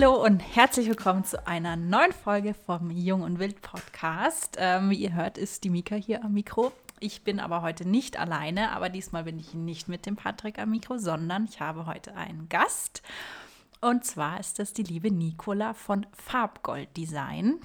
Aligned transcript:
Hallo 0.00 0.24
und 0.24 0.38
herzlich 0.40 0.88
willkommen 0.88 1.24
zu 1.24 1.46
einer 1.46 1.76
neuen 1.76 2.12
Folge 2.12 2.54
vom 2.54 2.90
Jung 2.90 3.20
und 3.20 3.38
Wild 3.38 3.60
Podcast. 3.60 4.56
Ähm, 4.58 4.88
wie 4.88 4.94
ihr 4.94 5.14
hört, 5.14 5.36
ist 5.36 5.62
die 5.62 5.68
Mika 5.68 5.94
hier 5.94 6.24
am 6.24 6.32
Mikro. 6.32 6.72
Ich 7.00 7.22
bin 7.22 7.38
aber 7.38 7.60
heute 7.60 7.86
nicht 7.86 8.18
alleine, 8.18 8.72
aber 8.72 8.88
diesmal 8.88 9.24
bin 9.24 9.38
ich 9.38 9.52
nicht 9.52 9.88
mit 9.88 10.06
dem 10.06 10.16
Patrick 10.16 10.58
am 10.58 10.70
Mikro, 10.70 10.96
sondern 10.96 11.44
ich 11.44 11.60
habe 11.60 11.84
heute 11.84 12.16
einen 12.16 12.48
Gast. 12.48 13.02
Und 13.82 14.06
zwar 14.06 14.40
ist 14.40 14.58
das 14.58 14.72
die 14.72 14.84
liebe 14.84 15.10
Nicola 15.10 15.74
von 15.74 16.06
Farbgold 16.14 16.96
Design. 16.96 17.56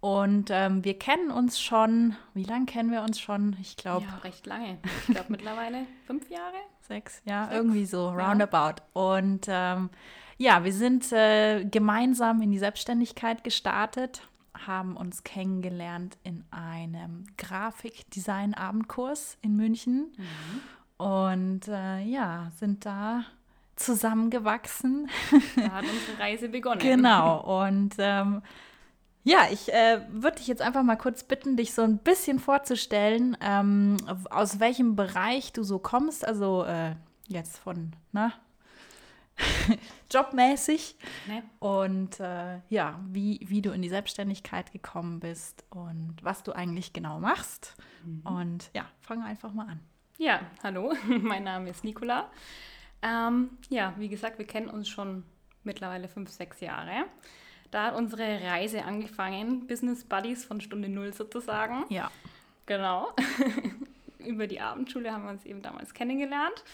Und 0.00 0.50
ähm, 0.50 0.84
wir 0.84 0.96
kennen 0.96 1.30
uns 1.30 1.60
schon, 1.60 2.14
wie 2.32 2.44
lange 2.44 2.66
kennen 2.66 2.92
wir 2.92 3.02
uns 3.02 3.18
schon? 3.18 3.56
Ich 3.60 3.76
glaube. 3.76 4.06
Ja, 4.06 4.18
recht 4.18 4.46
lange. 4.46 4.78
Ich 5.08 5.14
glaube 5.14 5.26
mittlerweile 5.30 5.86
fünf 6.06 6.30
Jahre. 6.30 6.56
Sechs, 6.82 7.20
ja, 7.24 7.44
Sechs. 7.44 7.56
irgendwie 7.56 7.84
so, 7.84 8.10
roundabout. 8.10 8.76
Ja. 8.80 8.92
Und 8.92 9.46
ähm, 9.48 9.90
ja, 10.36 10.62
wir 10.62 10.72
sind 10.72 11.10
äh, 11.12 11.64
gemeinsam 11.64 12.42
in 12.42 12.52
die 12.52 12.58
Selbstständigkeit 12.58 13.42
gestartet, 13.42 14.22
haben 14.66 14.96
uns 14.96 15.24
kennengelernt 15.24 16.16
in 16.22 16.44
einem 16.52 17.24
Grafikdesign-Abendkurs 17.36 19.36
in 19.42 19.56
München. 19.56 20.12
Mhm. 20.16 21.04
Und 21.04 21.68
äh, 21.68 22.02
ja, 22.02 22.52
sind 22.56 22.86
da 22.86 23.24
zusammengewachsen. 23.74 25.08
Da 25.56 25.72
hat 25.72 25.84
unsere 25.84 26.18
Reise 26.20 26.48
begonnen. 26.48 26.80
genau. 26.80 27.40
Und 27.66 27.94
ähm, 27.98 28.42
ja, 29.28 29.46
ich 29.50 29.70
äh, 29.72 30.00
würde 30.10 30.38
dich 30.38 30.46
jetzt 30.46 30.62
einfach 30.62 30.82
mal 30.82 30.96
kurz 30.96 31.22
bitten, 31.22 31.56
dich 31.56 31.74
so 31.74 31.82
ein 31.82 31.98
bisschen 31.98 32.38
vorzustellen, 32.38 33.36
ähm, 33.42 33.98
aus 34.30 34.58
welchem 34.58 34.96
Bereich 34.96 35.52
du 35.52 35.62
so 35.64 35.78
kommst. 35.78 36.26
Also 36.26 36.64
äh, 36.64 36.94
jetzt 37.26 37.58
von, 37.58 37.94
na, 38.12 38.32
jobmäßig. 40.10 40.96
Nee. 41.26 41.42
Und 41.58 42.18
äh, 42.20 42.60
ja, 42.70 42.98
wie, 43.06 43.40
wie 43.42 43.60
du 43.60 43.70
in 43.72 43.82
die 43.82 43.90
Selbstständigkeit 43.90 44.72
gekommen 44.72 45.20
bist 45.20 45.62
und 45.68 46.16
was 46.22 46.42
du 46.42 46.52
eigentlich 46.52 46.94
genau 46.94 47.20
machst. 47.20 47.76
Mhm. 48.06 48.20
Und 48.24 48.70
ja, 48.72 48.86
fange 49.02 49.26
einfach 49.26 49.52
mal 49.52 49.68
an. 49.68 49.80
Ja, 50.16 50.40
hallo, 50.62 50.94
mein 51.06 51.44
Name 51.44 51.68
ist 51.68 51.84
Nicola. 51.84 52.30
Ähm, 53.02 53.50
ja, 53.68 53.92
wie 53.98 54.08
gesagt, 54.08 54.38
wir 54.38 54.46
kennen 54.46 54.70
uns 54.70 54.88
schon 54.88 55.24
mittlerweile 55.64 56.08
fünf, 56.08 56.30
sechs 56.30 56.60
Jahre. 56.60 57.04
Da 57.70 57.86
hat 57.86 57.96
unsere 57.96 58.42
Reise 58.42 58.84
angefangen, 58.84 59.66
Business 59.66 60.04
Buddies 60.04 60.44
von 60.44 60.60
Stunde 60.60 60.88
Null 60.88 61.12
sozusagen. 61.12 61.84
Ja. 61.88 62.10
Genau. 62.66 63.08
Über 64.18 64.46
die 64.46 64.60
Abendschule 64.60 65.12
haben 65.12 65.24
wir 65.24 65.30
uns 65.30 65.44
eben 65.44 65.62
damals 65.62 65.94
kennengelernt. 65.94 66.64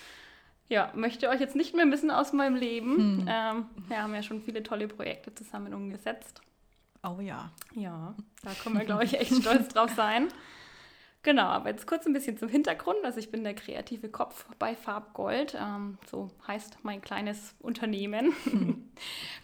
Ja, 0.69 0.91
möchte 0.95 1.29
euch 1.29 1.41
jetzt 1.41 1.57
nicht 1.57 1.75
mehr 1.75 1.91
wissen 1.91 2.11
aus 2.11 2.33
meinem 2.33 2.57
Leben. 2.57 2.97
Hm. 2.97 3.29
Ähm, 3.29 3.67
wir 3.89 4.03
haben 4.03 4.15
ja 4.15 4.23
schon 4.23 4.41
viele 4.41 4.63
tolle 4.63 4.89
Projekte 4.89 5.35
zusammen 5.35 5.75
umgesetzt. 5.75 6.41
Oh 7.03 7.21
ja. 7.21 7.51
Ja, 7.75 8.15
da 8.43 8.51
können 8.63 8.79
wir, 8.79 8.85
glaube 8.85 9.05
ich, 9.05 9.19
echt 9.21 9.35
stolz 9.35 9.69
drauf 9.69 9.91
sein. 9.95 10.29
Genau, 11.25 11.45
aber 11.45 11.71
jetzt 11.71 11.87
kurz 11.87 12.07
ein 12.07 12.13
bisschen 12.13 12.37
zum 12.37 12.51
Hintergrund. 12.51 12.99
Also 13.03 13.19
ich 13.19 13.31
bin 13.31 13.45
der 13.45 13.55
kreative 13.55 14.11
Kopf 14.11 14.45
bei 14.59 14.77
Farbgold. 14.77 15.57
Ähm, 15.59 15.97
so 16.09 16.31
heißt 16.47 16.79
mein 16.83 17.01
kleines 17.01 17.55
Unternehmen. 17.61 18.33
Hm. 18.45 18.91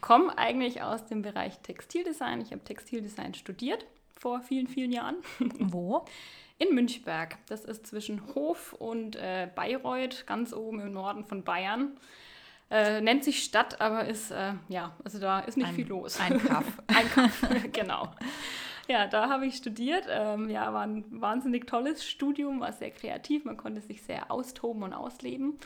Komme 0.00 0.37
eigentlich 0.39 0.83
aus 0.83 1.06
dem 1.06 1.22
Bereich 1.22 1.59
Textildesign. 1.61 2.42
Ich 2.42 2.53
habe 2.53 2.62
Textildesign 2.62 3.34
studiert 3.34 3.87
vor 4.17 4.42
vielen, 4.42 4.69
vielen 4.69 4.92
Jahren. 4.92 5.17
Wo? 5.59 6.05
In 6.59 6.75
Münchberg. 6.75 7.38
Das 7.49 7.65
ist 7.65 7.87
zwischen 7.87 8.22
Hof 8.34 8.75
und 8.75 9.16
äh, 9.16 9.49
Bayreuth, 9.55 10.26
ganz 10.26 10.53
oben 10.53 10.81
im 10.81 10.93
Norden 10.93 11.25
von 11.25 11.43
Bayern. 11.43 11.99
Äh, 12.71 13.00
nennt 13.00 13.25
sich 13.25 13.43
Stadt, 13.43 13.81
aber 13.81 14.05
ist, 14.05 14.31
äh, 14.31 14.53
ja, 14.69 14.94
also 15.03 15.19
da 15.19 15.41
ist 15.41 15.56
nicht 15.56 15.69
ein, 15.69 15.75
viel 15.75 15.88
los. 15.88 16.21
Ein 16.21 16.38
Kaff. 16.38 16.66
ein 16.87 17.10
Kaff, 17.10 17.47
genau. 17.72 18.12
Ja, 18.91 19.06
da 19.06 19.28
habe 19.28 19.47
ich 19.47 19.55
studiert. 19.55 20.06
Ähm, 20.09 20.51
ja, 20.51 20.73
war 20.73 20.83
ein 20.83 21.05
wahnsinnig 21.11 21.69
tolles 21.69 22.05
Studium, 22.05 22.59
war 22.59 22.73
sehr 22.73 22.91
kreativ. 22.91 23.45
Man 23.45 23.56
konnte 23.56 23.81
sich 23.81 24.03
sehr 24.03 24.33
austoben 24.33 24.83
und 24.83 24.95
ausleben. 24.95 25.61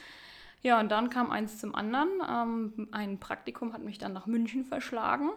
Ja, 0.60 0.78
und 0.78 0.90
dann 0.90 1.08
kam 1.08 1.30
eins 1.30 1.58
zum 1.58 1.74
anderen. 1.74 2.10
Ähm, 2.28 2.88
ein 2.92 3.18
Praktikum 3.18 3.72
hat 3.72 3.82
mich 3.82 3.96
dann 3.96 4.12
nach 4.12 4.26
München 4.26 4.66
verschlagen. 4.66 5.30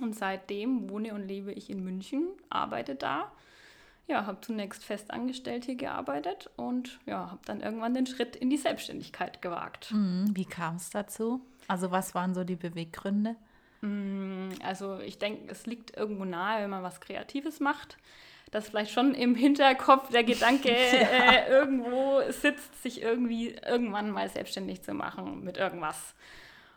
Und 0.00 0.16
seitdem 0.16 0.90
wohne 0.90 1.14
und 1.14 1.28
lebe 1.28 1.52
ich 1.52 1.70
in 1.70 1.84
München, 1.84 2.26
arbeite 2.48 2.96
da 2.96 3.30
ja, 4.08 4.26
habe 4.26 4.40
zunächst 4.40 4.84
festangestellt 4.84 5.66
hier 5.66 5.76
gearbeitet 5.76 6.50
und 6.56 6.98
ja, 7.06 7.30
habe 7.30 7.40
dann 7.46 7.60
irgendwann 7.60 7.94
den 7.94 8.06
Schritt 8.06 8.34
in 8.34 8.50
die 8.50 8.56
Selbstständigkeit 8.56 9.40
gewagt. 9.40 9.92
Mhm, 9.92 10.32
wie 10.34 10.44
kam 10.44 10.74
es 10.74 10.90
dazu? 10.90 11.40
Also 11.68 11.92
was 11.92 12.12
waren 12.16 12.34
so 12.34 12.42
die 12.42 12.56
Beweggründe? 12.56 13.36
Mm, 13.80 14.50
also 14.62 14.98
ich 15.00 15.18
denke, 15.18 15.50
es 15.50 15.66
liegt 15.66 15.96
irgendwo 15.96 16.24
nahe, 16.24 16.62
wenn 16.62 16.70
man 16.70 16.82
was 16.82 17.00
Kreatives 17.00 17.60
macht, 17.60 17.96
dass 18.50 18.68
vielleicht 18.68 18.92
schon 18.92 19.14
im 19.14 19.34
Hinterkopf 19.34 20.10
der 20.10 20.24
Gedanke 20.24 20.70
ja. 20.92 21.32
äh, 21.32 21.48
irgendwo 21.50 22.20
sitzt, 22.30 22.82
sich 22.82 23.02
irgendwie 23.02 23.50
irgendwann 23.66 24.10
mal 24.10 24.28
selbstständig 24.28 24.82
zu 24.82 24.92
machen 24.92 25.44
mit 25.44 25.56
irgendwas. 25.56 26.14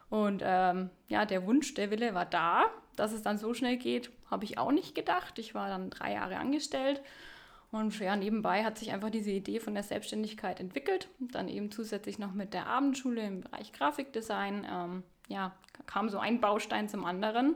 Und 0.10 0.44
ähm, 0.46 0.90
ja, 1.08 1.26
der 1.26 1.46
Wunsch, 1.48 1.74
der 1.74 1.90
Wille 1.90 2.14
war 2.14 2.26
da. 2.26 2.66
Dass 2.96 3.12
es 3.12 3.24
dann 3.24 3.40
so 3.40 3.56
schnell 3.56 3.78
geht, 3.78 4.12
habe 4.30 4.46
ich 4.46 4.60
auch 4.60 4.72
nicht 4.72 4.94
gedacht. 4.94 5.40
Ich 5.40 5.56
war 5.56 5.68
dann 5.68 5.90
drei 5.90 6.14
Jahre 6.14 6.38
angestellt 6.38 7.02
und 7.74 7.98
ja, 7.98 8.16
nebenbei 8.16 8.64
hat 8.64 8.78
sich 8.78 8.92
einfach 8.92 9.10
diese 9.10 9.32
Idee 9.32 9.60
von 9.60 9.74
der 9.74 9.82
Selbstständigkeit 9.82 10.60
entwickelt. 10.60 11.10
Dann 11.18 11.48
eben 11.48 11.72
zusätzlich 11.72 12.20
noch 12.20 12.32
mit 12.32 12.54
der 12.54 12.68
Abendschule 12.68 13.26
im 13.26 13.42
Bereich 13.42 13.74
Grafikdesign. 13.74 14.68
Ähm, 14.72 15.04
ja, 15.28 15.56
kam 15.86 16.10
so 16.10 16.20
ein 16.20 16.42
Baustein 16.42 16.90
zum 16.90 17.06
anderen. 17.06 17.56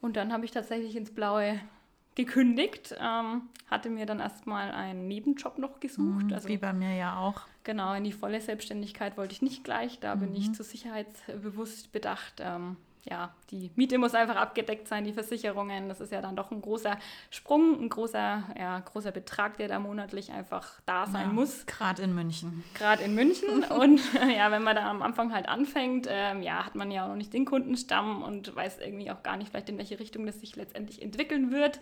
Und 0.00 0.16
dann 0.16 0.32
habe 0.32 0.44
ich 0.44 0.50
tatsächlich 0.50 0.96
ins 0.96 1.14
Blaue 1.14 1.60
gekündigt, 2.14 2.94
ähm, 3.00 3.42
hatte 3.70 3.88
mir 3.88 4.04
dann 4.04 4.20
erstmal 4.20 4.70
einen 4.72 5.08
Nebenjob 5.08 5.58
noch 5.58 5.80
gesucht. 5.80 6.26
Mhm, 6.26 6.32
also, 6.32 6.48
wie 6.48 6.58
bei 6.58 6.72
mir 6.72 6.94
ja 6.94 7.18
auch. 7.18 7.42
Genau, 7.64 7.94
in 7.94 8.04
die 8.04 8.12
volle 8.12 8.40
Selbstständigkeit 8.40 9.16
wollte 9.16 9.32
ich 9.32 9.42
nicht 9.42 9.64
gleich. 9.64 10.00
Da 10.00 10.14
mhm. 10.14 10.20
bin 10.20 10.34
ich 10.34 10.48
mhm. 10.48 10.54
zu 10.54 10.62
sicherheitsbewusst 10.62 11.92
bedacht. 11.92 12.40
Ähm, 12.40 12.76
ja, 13.04 13.34
die 13.50 13.72
Miete 13.74 13.98
muss 13.98 14.14
einfach 14.14 14.36
abgedeckt 14.36 14.86
sein, 14.86 15.04
die 15.04 15.12
Versicherungen. 15.12 15.88
Das 15.88 16.00
ist 16.00 16.12
ja 16.12 16.22
dann 16.22 16.36
doch 16.36 16.52
ein 16.52 16.62
großer 16.62 16.96
Sprung, 17.30 17.80
ein 17.80 17.88
großer, 17.88 18.44
ja, 18.56 18.78
großer 18.78 19.10
Betrag, 19.10 19.56
der 19.56 19.66
da 19.66 19.80
monatlich 19.80 20.30
einfach 20.30 20.80
da 20.86 21.06
sein 21.06 21.28
ja, 21.28 21.32
muss. 21.32 21.66
Gerade 21.66 22.02
in 22.02 22.14
München. 22.14 22.62
Gerade 22.74 23.02
in 23.02 23.14
München. 23.14 23.64
und 23.70 24.00
ja, 24.14 24.52
wenn 24.52 24.62
man 24.62 24.76
da 24.76 24.88
am 24.88 25.02
Anfang 25.02 25.32
halt 25.32 25.48
anfängt, 25.48 26.06
ähm, 26.08 26.42
ja, 26.42 26.64
hat 26.64 26.76
man 26.76 26.92
ja 26.92 27.04
auch 27.04 27.08
noch 27.08 27.16
nicht 27.16 27.32
den 27.32 27.44
Kundenstamm 27.44 28.22
und 28.22 28.54
weiß 28.54 28.78
irgendwie 28.78 29.10
auch 29.10 29.24
gar 29.24 29.36
nicht 29.36 29.50
vielleicht, 29.50 29.68
in 29.68 29.78
welche 29.78 29.98
Richtung 29.98 30.24
das 30.24 30.40
sich 30.40 30.54
letztendlich 30.54 31.02
entwickeln 31.02 31.50
wird, 31.50 31.80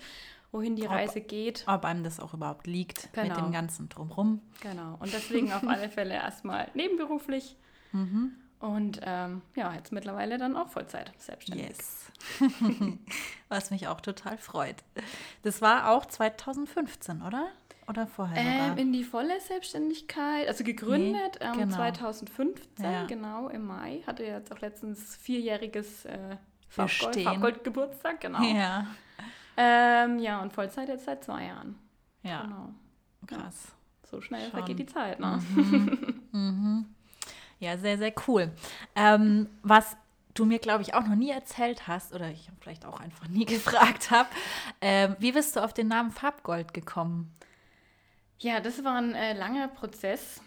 wohin 0.52 0.74
die 0.74 0.84
ob, 0.84 0.92
Reise 0.92 1.20
geht. 1.20 1.64
Ob 1.66 1.84
einem 1.84 2.02
das 2.02 2.18
auch 2.18 2.32
überhaupt 2.32 2.66
liegt 2.66 3.12
genau. 3.12 3.28
mit 3.28 3.36
dem 3.36 3.52
ganzen 3.52 3.90
Drumherum. 3.90 4.40
Genau. 4.62 4.96
Und 5.00 5.12
deswegen 5.12 5.52
auf 5.52 5.62
alle 5.68 5.90
Fälle 5.90 6.14
erstmal 6.14 6.68
nebenberuflich. 6.72 7.56
Mhm. 7.92 8.32
Und 8.60 9.00
ähm, 9.02 9.40
ja, 9.56 9.72
jetzt 9.72 9.90
mittlerweile 9.90 10.36
dann 10.36 10.54
auch 10.54 10.68
Vollzeit 10.68 11.10
selbstständig. 11.16 11.68
Yes. 11.68 12.12
Was 13.48 13.70
mich 13.70 13.88
auch 13.88 14.02
total 14.02 14.36
freut. 14.36 14.76
Das 15.42 15.62
war 15.62 15.90
auch 15.90 16.04
2015, 16.04 17.22
oder? 17.22 17.48
Oder 17.88 18.06
vorher? 18.06 18.36
Ähm, 18.70 18.76
in 18.76 18.92
die 18.92 19.02
volle 19.02 19.40
Selbstständigkeit, 19.40 20.46
also 20.46 20.62
gegründet 20.62 21.38
nee, 21.40 21.46
genau. 21.52 21.62
ähm, 21.62 21.70
2015, 21.70 22.84
ja. 22.84 23.06
genau, 23.06 23.48
im 23.48 23.66
Mai. 23.66 24.02
Hatte 24.06 24.24
jetzt 24.24 24.52
auch 24.52 24.60
letztens 24.60 25.16
vierjähriges 25.16 26.04
äh, 26.04 26.36
Farbgold-Geburtstag, 26.68 28.20
genau. 28.20 28.42
Ja. 28.42 28.86
Ähm, 29.56 30.18
ja, 30.18 30.40
und 30.40 30.52
Vollzeit 30.52 30.88
jetzt 30.88 31.06
seit 31.06 31.24
zwei 31.24 31.46
Jahren. 31.46 31.76
Ja. 32.22 32.42
Genau. 32.42 32.74
Krass. 33.26 33.68
Ja. 33.68 34.08
So 34.10 34.20
schnell 34.20 34.42
Schon. 34.42 34.50
vergeht 34.50 34.78
die 34.78 34.86
Zeit, 34.86 35.18
ne? 35.18 35.42
Mhm. 35.54 35.98
Ja, 37.60 37.76
sehr, 37.76 37.98
sehr 37.98 38.12
cool. 38.26 38.50
Ähm, 38.96 39.48
was 39.62 39.96
du 40.34 40.46
mir, 40.46 40.58
glaube 40.58 40.82
ich, 40.82 40.94
auch 40.94 41.06
noch 41.06 41.14
nie 41.14 41.30
erzählt 41.30 41.86
hast, 41.86 42.14
oder 42.14 42.30
ich 42.30 42.48
vielleicht 42.60 42.86
auch 42.86 43.00
einfach 43.00 43.28
nie 43.28 43.44
gefragt 43.46 44.10
habe, 44.10 44.28
äh, 44.80 45.10
wie 45.18 45.32
bist 45.32 45.54
du 45.54 45.60
auf 45.62 45.72
den 45.72 45.88
Namen 45.88 46.10
Farbgold 46.10 46.74
gekommen? 46.74 47.30
Ja, 48.38 48.60
das 48.60 48.82
war 48.82 48.96
ein 48.96 49.14
äh, 49.14 49.34
langer 49.34 49.68
Prozess. 49.68 50.40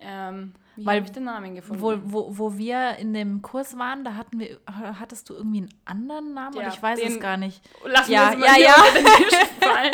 Ähm, 0.00 0.54
wie 0.76 0.86
habe 0.86 1.00
ich 1.00 1.10
den 1.10 1.24
Namen 1.24 1.56
gefunden? 1.56 1.82
Wo, 1.82 1.96
wo, 2.04 2.38
wo 2.38 2.56
wir 2.56 2.96
in 2.98 3.12
dem 3.12 3.42
Kurs 3.42 3.76
waren, 3.76 4.04
da 4.04 4.14
hatten 4.14 4.38
wir, 4.38 4.58
hattest 4.66 5.28
du 5.28 5.34
irgendwie 5.34 5.58
einen 5.58 5.74
anderen 5.84 6.34
Namen? 6.34 6.56
Ja, 6.56 6.68
ich 6.68 6.80
weiß 6.80 7.00
es 7.02 7.18
gar 7.18 7.36
nicht. 7.36 7.60
Lassen 7.84 8.12
ja, 8.12 8.30
wir 8.30 8.38
mal 8.38 8.46
ja, 8.46 8.56
ja. 8.58 8.74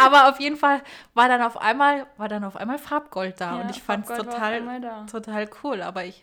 Aber 0.00 0.28
auf 0.28 0.38
jeden 0.38 0.56
Fall 0.56 0.82
war 1.14 1.28
dann 1.28 1.42
auf 1.42 1.60
einmal, 1.60 2.06
war 2.16 2.28
dann 2.28 2.44
auf 2.44 2.56
einmal 2.56 2.78
Farbgold 2.78 3.40
da 3.40 3.56
ja, 3.56 3.62
und 3.62 3.70
ich 3.70 3.82
fand 3.82 4.08
es 4.08 4.16
total, 4.16 5.06
total 5.10 5.50
cool. 5.64 5.82
Aber 5.82 6.04
ich 6.04 6.22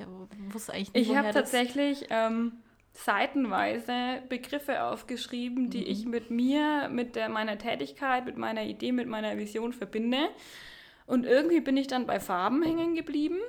wusste 0.51 0.73
eigentlich 0.73 0.93
nicht, 0.93 1.09
Ich 1.09 1.17
habe 1.17 1.31
tatsächlich 1.31 2.07
ähm, 2.09 2.53
seitenweise 2.93 4.21
Begriffe 4.29 4.83
aufgeschrieben, 4.83 5.69
die 5.69 5.81
mhm. 5.81 5.87
ich 5.87 6.05
mit 6.05 6.31
mir, 6.31 6.89
mit 6.89 7.15
der, 7.15 7.27
meiner 7.27 7.57
Tätigkeit, 7.57 8.25
mit 8.25 8.37
meiner 8.37 8.63
Idee, 8.63 8.93
mit 8.93 9.07
meiner 9.07 9.37
Vision 9.37 9.73
verbinde. 9.73 10.29
Und 11.09 11.25
irgendwie 11.25 11.59
bin 11.59 11.75
ich 11.75 11.87
dann 11.87 12.05
bei 12.05 12.19
Farben 12.19 12.61
hängen 12.61 12.93
geblieben 12.93 13.39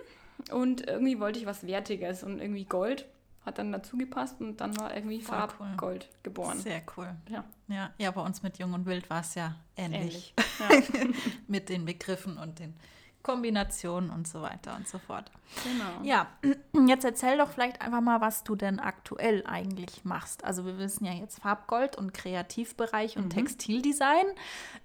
und 0.51 0.89
irgendwie 0.89 1.21
wollte 1.21 1.39
ich 1.39 1.45
was 1.45 1.67
Wertiges 1.67 2.23
und 2.23 2.41
irgendwie 2.41 2.65
Gold 2.65 3.07
hat 3.45 3.59
dann 3.59 3.71
dazu 3.71 3.99
gepasst 3.99 4.41
und 4.41 4.63
dann 4.63 4.79
war 4.79 4.95
irgendwie 4.95 5.21
Voll 5.21 5.37
Farbgold 5.37 6.09
geboren. 6.23 6.59
Sehr 6.59 6.81
cool. 6.97 7.15
Ja. 7.29 7.45
Ja, 7.69 7.91
ja, 7.99 8.11
bei 8.13 8.23
uns 8.23 8.43
mit 8.43 8.59
Jung 8.59 8.73
und 8.73 8.87
Wild 8.87 9.11
war 9.11 9.21
es 9.21 9.35
ja 9.35 9.57
ähnlich. 9.77 10.35
Ähnlich. 10.59 10.89
Ja, 10.95 11.07
mit 11.49 11.69
den 11.69 11.85
Begriffen 11.85 12.39
und 12.39 12.59
den 12.59 12.75
Kombinationen 13.23 14.09
und 14.09 14.27
so 14.27 14.41
weiter 14.41 14.75
und 14.77 14.89
so 14.89 14.99
fort. 14.99 15.31
genau. 15.63 16.03
Ja, 16.03 16.29
jetzt 16.87 17.05
erzähl 17.05 17.37
doch 17.37 17.51
vielleicht 17.51 17.83
einfach 17.83 18.01
mal, 18.01 18.23
was 18.23 18.43
du 18.45 18.57
denn 18.57 18.81
aktuell 18.81 19.45
eigentlich 19.47 20.05
machst. 20.05 20.45
Also 20.45 20.65
wir 20.65 20.79
wissen 20.79 21.05
ja 21.05 21.13
jetzt 21.13 21.41
Farbgold 21.41 21.97
und 21.97 22.15
Kreativbereich 22.15 23.19
und 23.19 23.31
Textildesign, 23.31 24.27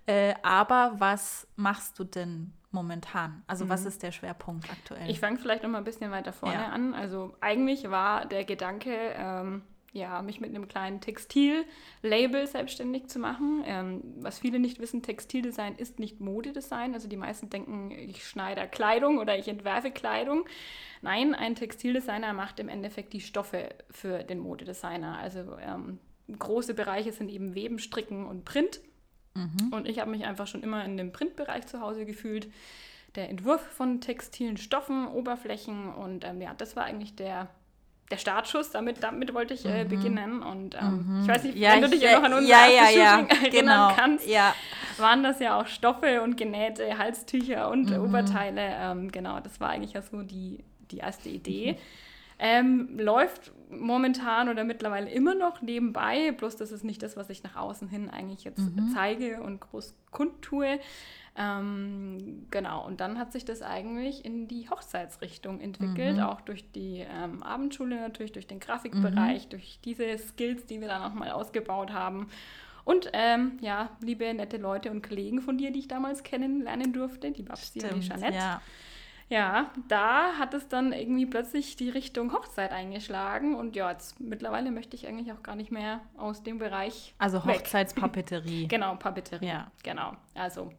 äh, 0.08 0.34
aber 0.44 0.96
was 0.98 1.48
machst 1.56 1.98
du 2.00 2.04
denn 2.04 2.54
momentan? 2.76 3.44
Also 3.48 3.68
was 3.70 3.86
ist 3.86 4.04
der 4.04 4.12
Schwerpunkt 4.12 4.70
aktuell? 4.70 5.10
Ich 5.10 5.20
fange 5.20 5.40
vielleicht 5.40 5.64
noch 5.64 5.70
mal 5.72 5.80
ein 5.80 5.84
bisschen 5.84 6.12
weiter 6.12 6.32
vorne 6.34 6.54
Ja. 6.56 6.68
an. 6.70 6.94
Also 6.94 7.36
eigentlich 7.42 7.90
war 7.90 8.26
der 8.28 8.44
Gedanke, 8.46 8.92
ähm, 9.18 9.64
ja, 9.94 10.22
mich 10.22 10.42
mit 10.42 10.50
einem 10.50 10.68
kleinen 10.68 11.00
Textil-Label 11.00 12.46
selbstständig 12.48 13.08
zu 13.08 13.18
machen. 13.18 13.64
Ähm, 13.66 14.02
was 14.20 14.40
viele 14.40 14.60
nicht 14.60 14.80
wissen, 14.80 15.02
Textildesign 15.02 15.76
ist 15.76 16.00
nicht 16.00 16.20
Modedesign. 16.20 16.94
Also 16.94 17.08
die 17.08 17.16
meisten 17.18 17.50
denken, 17.50 17.92
ich 17.92 18.28
schneide 18.28 18.68
Kleidung 18.68 19.18
oder 19.20 19.38
ich 19.38 19.48
entwerfe 19.48 19.92
Kleidung. 19.92 20.46
Nein, 21.02 21.34
ein 21.34 21.56
Textildesigner 21.56 22.34
macht 22.34 22.60
im 22.60 22.68
Endeffekt 22.68 23.14
die 23.14 23.22
Stoffe 23.22 23.70
für 23.90 24.24
den 24.24 24.40
Modedesigner. 24.40 25.18
Also 25.18 25.58
ähm, 25.66 26.00
große 26.38 26.74
Bereiche 26.74 27.14
sind 27.14 27.30
eben 27.30 27.56
Weben, 27.56 27.80
Stricken 27.80 28.26
und 28.26 28.44
Print. 28.44 28.82
Und 29.72 29.88
ich 29.88 30.00
habe 30.00 30.10
mich 30.12 30.26
einfach 30.26 30.48
schon 30.48 30.64
immer 30.64 30.84
in 30.86 30.98
dem 30.98 31.12
Printbereich 31.12 31.68
zu 31.68 31.82
Hause 31.82 32.06
gefühlt. 32.06 32.48
Der 33.16 33.30
Entwurf 33.30 33.62
von 33.62 34.02
textilen 34.02 34.58
Stoffen, 34.58 35.08
Oberflächen 35.08 35.94
und 35.94 36.26
ähm, 36.26 36.42
ja, 36.42 36.54
das 36.58 36.76
war 36.76 36.84
eigentlich 36.84 37.16
der, 37.16 37.48
der 38.12 38.18
Startschuss. 38.18 38.72
Damit, 38.72 39.04
damit 39.04 39.34
wollte 39.34 39.54
ich 39.54 39.66
äh, 39.66 39.86
beginnen. 39.86 40.42
Und 40.42 40.76
ähm, 40.76 41.22
ich 41.22 41.28
weiß 41.30 41.44
nicht, 41.44 41.60
wenn 41.60 41.82
du 41.82 41.88
dich 41.90 42.02
ich- 42.02 42.10
ja 42.10 42.18
noch 42.20 42.26
an 42.26 42.34
unser 42.34 42.48
ja, 42.50 42.68
ja, 42.68 42.90
ja, 42.90 43.20
erinnern 43.30 43.52
genau, 43.52 43.94
kannst, 43.96 44.28
Ja, 44.28 44.54
waren 44.98 45.24
das 45.24 45.40
ja 45.40 45.60
auch 45.60 45.68
Stoffe 45.68 46.22
und 46.22 46.36
genähte 46.38 46.98
Halstücher 46.98 47.70
und 47.70 47.90
Mhm. 47.92 48.02
Oberteile. 48.04 48.62
Ähm, 48.62 49.12
genau, 49.12 49.40
das 49.40 49.60
war 49.62 49.70
eigentlich 49.70 49.94
ja 49.94 50.02
so 50.02 50.22
die, 50.22 50.64
die 50.92 50.98
erste 50.98 51.30
Idee. 51.30 51.78
Mhm. 52.38 52.44
Ähm, 52.48 53.00
läuft 53.00 53.52
momentan 53.70 54.50
oder 54.50 54.64
mittlerweile 54.64 55.10
immer 55.10 55.36
noch 55.36 55.62
nebenbei, 55.62 56.32
bloß 56.32 56.56
das 56.58 56.72
ist 56.72 56.84
nicht 56.84 57.02
das, 57.02 57.18
was 57.18 57.30
ich 57.30 57.44
nach 57.44 57.56
außen 57.56 57.88
hin 57.90 58.10
eigentlich 58.10 58.44
jetzt 58.44 58.60
Mhm. 58.60 58.90
zeige 58.94 59.42
und 59.42 59.60
groß 59.62 59.96
kundtue. 60.12 60.80
Ähm, 61.38 62.46
genau, 62.52 62.86
und 62.86 63.02
dann 63.02 63.20
hat 63.20 63.32
sich 63.34 63.44
das 63.44 63.62
eigentlich 63.62 64.24
in 64.24 64.48
die 64.48 64.70
Hochzeitsrichtung 64.70 65.60
entwickelt, 65.60 66.18
Mhm. 66.18 66.24
auch 66.24 66.42
durch 66.42 66.72
die 66.72 67.06
ähm, 67.10 67.44
Abendschule 67.44 68.00
natürlich, 68.00 68.32
durch 68.32 68.48
den 68.48 68.60
Grafikbereich, 68.60 69.50
durch 69.50 69.80
diese 69.84 70.18
Skills, 70.18 70.66
die 70.66 70.80
wir 70.80 70.88
dann 70.88 71.02
nochmal 71.02 71.32
ausgebaut 71.32 71.92
haben. 71.92 72.28
Und 72.86 73.10
ähm, 73.14 73.58
ja, 73.62 73.90
liebe 74.02 74.32
nette 74.34 74.58
Leute 74.58 74.92
und 74.92 75.02
Kollegen 75.06 75.42
von 75.42 75.58
dir, 75.58 75.72
die 75.72 75.80
ich 75.80 75.88
damals 75.88 76.24
kennenlernen 76.24 76.94
durfte, 76.94 77.32
die 77.32 77.44
Babsi 77.44 77.80
und 77.80 77.96
die 77.96 78.04
stimmt. 78.04 78.20
Jeanette. 78.22 78.38
Ja. 78.38 78.62
Ja, 79.28 79.72
da 79.88 80.34
hat 80.38 80.54
es 80.54 80.68
dann 80.68 80.94
irgendwie 80.94 81.26
plötzlich 81.26 81.76
die 81.76 81.90
Richtung 81.90 82.32
Hochzeit 82.32 82.72
eingeschlagen. 82.72 83.56
Und 83.56 83.76
ja, 83.76 83.90
jetzt 83.92 84.20
mittlerweile 84.20 84.70
möchte 84.72 84.96
ich 84.96 85.08
eigentlich 85.08 85.32
auch 85.34 85.42
gar 85.42 85.56
nicht 85.56 85.72
mehr 85.72 86.02
aus 86.16 86.44
dem 86.44 86.60
Bereich. 86.60 87.16
Also. 87.18 87.44
Hochzeitspapeterie. 87.44 88.68
Genau, 88.76 88.96
Papeterie. 88.96 89.48
Ja. 89.48 89.72
Genau. 89.84 90.14
Also 90.36 90.72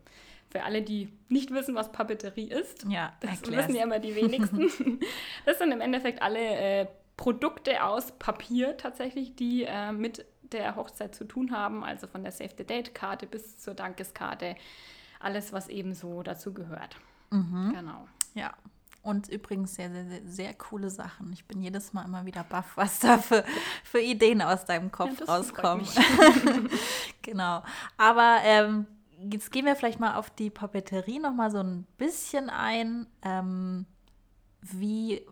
für 0.50 0.62
alle, 0.62 0.82
die 0.82 1.12
nicht 1.28 1.50
wissen, 1.50 1.74
was 1.74 1.90
Papeterie 1.90 2.48
ist, 2.48 2.86
Ja, 2.88 3.12
das 3.20 3.40
erklär's. 3.40 3.64
wissen 3.66 3.76
ja 3.76 3.82
immer 3.82 3.98
die 3.98 4.14
wenigsten. 4.14 4.60
das 5.44 5.58
sind 5.58 5.72
im 5.72 5.80
Endeffekt 5.80 6.22
alle 6.22 6.38
äh, 6.38 6.86
Produkte 7.16 7.82
aus 7.82 8.12
Papier 8.12 8.76
tatsächlich, 8.76 9.34
die 9.34 9.64
äh, 9.64 9.90
mit 9.90 10.24
der 10.52 10.76
Hochzeit 10.76 11.14
zu 11.16 11.24
tun 11.24 11.50
haben. 11.50 11.82
Also 11.82 12.06
von 12.06 12.22
der 12.22 12.30
Save 12.30 12.50
the 12.56 12.64
Date-Karte 12.64 13.26
bis 13.26 13.58
zur 13.58 13.74
Dankeskarte. 13.74 14.54
Alles, 15.18 15.52
was 15.52 15.68
eben 15.68 15.94
so 15.94 16.22
dazu 16.22 16.54
gehört. 16.54 16.96
Mhm. 17.30 17.72
Genau. 17.74 18.06
Ja. 18.36 18.54
Und 19.02 19.28
übrigens 19.28 19.76
sehr, 19.76 19.90
sehr, 19.90 20.04
sehr, 20.04 20.20
sehr 20.24 20.54
coole 20.54 20.90
Sachen. 20.90 21.32
Ich 21.32 21.44
bin 21.44 21.62
jedes 21.62 21.92
Mal 21.92 22.04
immer 22.04 22.26
wieder 22.26 22.42
baff, 22.42 22.76
was 22.76 22.98
da 22.98 23.18
für, 23.18 23.44
für 23.84 24.00
Ideen 24.00 24.42
aus 24.42 24.64
deinem 24.64 24.90
Kopf 24.90 25.20
Ja, 25.20 25.26
rauskommen. 25.26 25.86
genau. 27.22 27.62
Aber 27.96 28.38
ähm, 28.42 28.86
jetzt 29.30 29.52
gehen 29.52 29.64
wir 29.64 29.76
vielleicht 29.76 30.00
mal 30.00 30.16
auf 30.16 30.30
die 30.30 30.50
Papeterie 30.50 31.20
noch 31.20 31.32
mal 31.32 31.52
so 31.52 31.58
ein 31.58 31.86
bisschen 31.98 32.50
ein. 32.50 33.06
Ähm, 33.22 33.86
wie, 34.60 35.24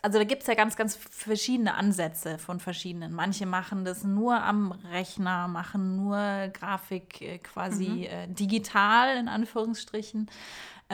also 0.00 0.16
da 0.18 0.24
gibt 0.24 0.40
es 0.40 0.48
ja 0.48 0.54
ganz, 0.54 0.74
ganz 0.74 0.96
verschiedene 0.96 1.74
Ansätze 1.74 2.38
von 2.38 2.58
verschiedenen. 2.58 3.12
Manche 3.12 3.44
machen 3.44 3.84
das 3.84 4.02
nur 4.02 4.42
am 4.42 4.72
Rechner, 4.72 5.46
machen 5.46 5.96
nur 5.96 6.48
Grafik 6.54 7.20
äh, 7.20 7.38
quasi 7.38 8.06
äh, 8.06 8.28
digital 8.28 9.18
in 9.18 9.28
Anführungsstrichen. 9.28 10.30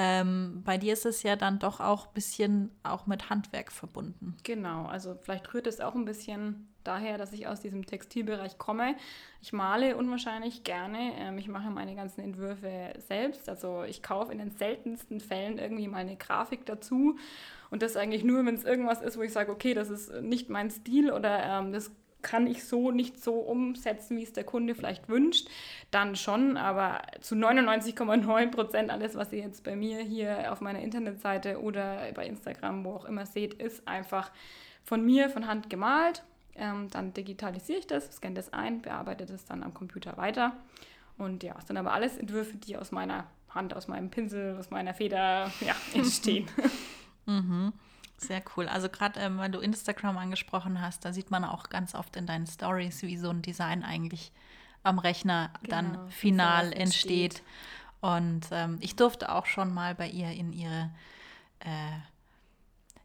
Ähm, 0.00 0.62
bei 0.64 0.78
dir 0.78 0.92
ist 0.92 1.06
es 1.06 1.24
ja 1.24 1.34
dann 1.34 1.58
doch 1.58 1.80
auch 1.80 2.06
ein 2.06 2.14
bisschen 2.14 2.70
auch 2.84 3.08
mit 3.08 3.30
Handwerk 3.30 3.72
verbunden. 3.72 4.36
Genau, 4.44 4.86
also 4.86 5.16
vielleicht 5.20 5.52
rührt 5.52 5.66
es 5.66 5.80
auch 5.80 5.96
ein 5.96 6.04
bisschen 6.04 6.68
daher, 6.84 7.18
dass 7.18 7.32
ich 7.32 7.48
aus 7.48 7.60
diesem 7.60 7.84
Textilbereich 7.84 8.58
komme. 8.58 8.94
Ich 9.42 9.52
male 9.52 9.96
unwahrscheinlich 9.96 10.62
gerne. 10.62 11.14
Ähm, 11.18 11.36
ich 11.38 11.48
mache 11.48 11.70
meine 11.70 11.96
ganzen 11.96 12.20
Entwürfe 12.20 12.92
selbst. 13.08 13.48
Also 13.48 13.82
ich 13.82 14.00
kaufe 14.00 14.30
in 14.30 14.38
den 14.38 14.52
seltensten 14.52 15.18
Fällen 15.18 15.58
irgendwie 15.58 15.88
mal 15.88 15.98
eine 15.98 16.14
Grafik 16.14 16.64
dazu. 16.64 17.18
Und 17.70 17.82
das 17.82 17.96
eigentlich 17.96 18.22
nur, 18.22 18.46
wenn 18.46 18.54
es 18.54 18.62
irgendwas 18.62 19.02
ist, 19.02 19.18
wo 19.18 19.22
ich 19.22 19.32
sage, 19.32 19.50
okay, 19.50 19.74
das 19.74 19.90
ist 19.90 20.22
nicht 20.22 20.48
mein 20.48 20.70
Stil 20.70 21.10
oder 21.10 21.42
ähm, 21.42 21.72
das 21.72 21.90
kann 22.22 22.46
ich 22.46 22.64
so 22.64 22.90
nicht 22.90 23.22
so 23.22 23.34
umsetzen, 23.34 24.16
wie 24.16 24.22
es 24.22 24.32
der 24.32 24.44
Kunde 24.44 24.74
vielleicht 24.74 25.08
wünscht, 25.08 25.48
dann 25.90 26.16
schon, 26.16 26.56
aber 26.56 27.02
zu 27.20 27.34
99,9 27.34 28.50
Prozent 28.50 28.90
alles, 28.90 29.14
was 29.14 29.32
ihr 29.32 29.40
jetzt 29.40 29.64
bei 29.64 29.76
mir 29.76 30.00
hier 30.00 30.52
auf 30.52 30.60
meiner 30.60 30.80
Internetseite 30.80 31.60
oder 31.60 32.10
bei 32.14 32.26
Instagram, 32.26 32.84
wo 32.84 32.92
auch 32.94 33.04
immer 33.04 33.26
seht, 33.26 33.54
ist 33.54 33.86
einfach 33.86 34.30
von 34.84 35.04
mir 35.04 35.30
von 35.30 35.46
Hand 35.46 35.70
gemalt. 35.70 36.24
Ähm, 36.56 36.88
dann 36.90 37.14
digitalisiere 37.14 37.78
ich 37.78 37.86
das, 37.86 38.16
scanne 38.16 38.34
das 38.34 38.52
ein, 38.52 38.82
bearbeite 38.82 39.26
das 39.26 39.44
dann 39.44 39.62
am 39.62 39.74
Computer 39.74 40.16
weiter. 40.16 40.56
Und 41.16 41.42
ja, 41.42 41.54
es 41.58 41.66
sind 41.66 41.76
aber 41.76 41.92
alles 41.92 42.16
Entwürfe, 42.16 42.56
die 42.56 42.76
aus 42.76 42.90
meiner 42.90 43.26
Hand, 43.50 43.74
aus 43.74 43.88
meinem 43.88 44.10
Pinsel, 44.10 44.56
aus 44.58 44.70
meiner 44.70 44.94
Feder 44.94 45.52
ja, 45.60 45.74
entstehen. 45.94 46.48
Mhm. 47.26 47.72
Sehr 48.18 48.42
cool. 48.56 48.68
Also 48.68 48.88
gerade, 48.88 49.20
ähm, 49.20 49.38
weil 49.38 49.50
du 49.50 49.60
Instagram 49.60 50.18
angesprochen 50.18 50.80
hast, 50.80 51.04
da 51.04 51.12
sieht 51.12 51.30
man 51.30 51.44
auch 51.44 51.68
ganz 51.70 51.94
oft 51.94 52.16
in 52.16 52.26
deinen 52.26 52.46
Stories, 52.46 53.02
wie 53.02 53.16
so 53.16 53.30
ein 53.30 53.42
Design 53.42 53.82
eigentlich 53.84 54.32
am 54.82 54.98
Rechner 54.98 55.50
Genau, 55.62 55.70
dann 55.70 56.10
final 56.10 56.72
entsteht. 56.72 56.80
entsteht. 56.80 57.42
Und 58.00 58.46
ähm, 58.52 58.78
ich 58.80 58.96
durfte 58.96 59.32
auch 59.32 59.46
schon 59.46 59.72
mal 59.72 59.94
bei 59.94 60.08
ihr 60.08 60.30
in 60.30 60.52
ihre, 60.52 60.90
äh, 61.60 61.98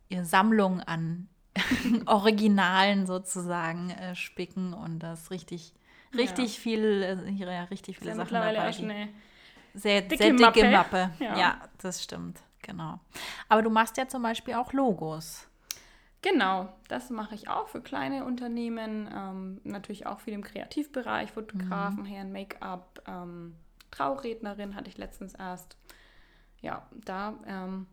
ihre 0.10 0.26
Sammlung 0.26 0.82
an 0.82 1.28
Originalen 2.06 3.06
sozusagen 3.06 3.92
äh, 3.92 4.16
spicken 4.16 4.74
und 4.74 5.00
das 5.00 5.30
richtig, 5.32 5.74
richtig 6.16 6.60
viel, 6.60 7.04
äh, 7.04 7.30
ihre 7.32 7.70
richtig 7.70 8.00
viele 8.00 8.12
ja 8.12 8.16
Sachen 8.18 8.34
dabei. 8.34 8.60
eine 8.60 9.10
sehr 9.76 10.02
dicke 10.02 10.24
sehr 10.24 10.34
dicke 10.34 10.42
Mappe. 10.42 10.70
Mappe. 10.70 11.10
Ja. 11.20 11.38
Ja. 11.38 11.62
das 11.82 12.04
stimmt, 12.04 12.40
genau. 12.64 13.00
Aber 13.50 13.62
du 13.62 13.70
machst 13.70 13.98
ja 13.98 14.08
zum 14.08 14.24
Beispiel 14.24 14.56
auch 14.56 14.74
Logos. 14.74 15.48
Genau, 16.24 16.70
das 16.88 17.10
mache 17.10 17.36
ich 17.36 17.50
auch 17.50 17.68
für 17.68 17.82
kleine 17.82 18.24
Unternehmen, 18.24 19.10
ähm, 19.14 19.62
natürlich 19.66 20.08
auch 20.08 20.22
viel 20.22 20.34
im 20.34 20.44
Kreativbereich, 20.44 21.34
Fotografen, 21.34 22.06
Herren, 22.06 22.32
Make-up, 22.32 23.04
ähm, 23.08 23.56
Traurednerin 23.92 24.76
hatte 24.76 24.90
ich 24.90 24.98
letztens 24.98 25.34
erst. 25.34 25.78
Ja, 26.62 26.88
da, 27.06 27.34
ähm, 27.46 27.88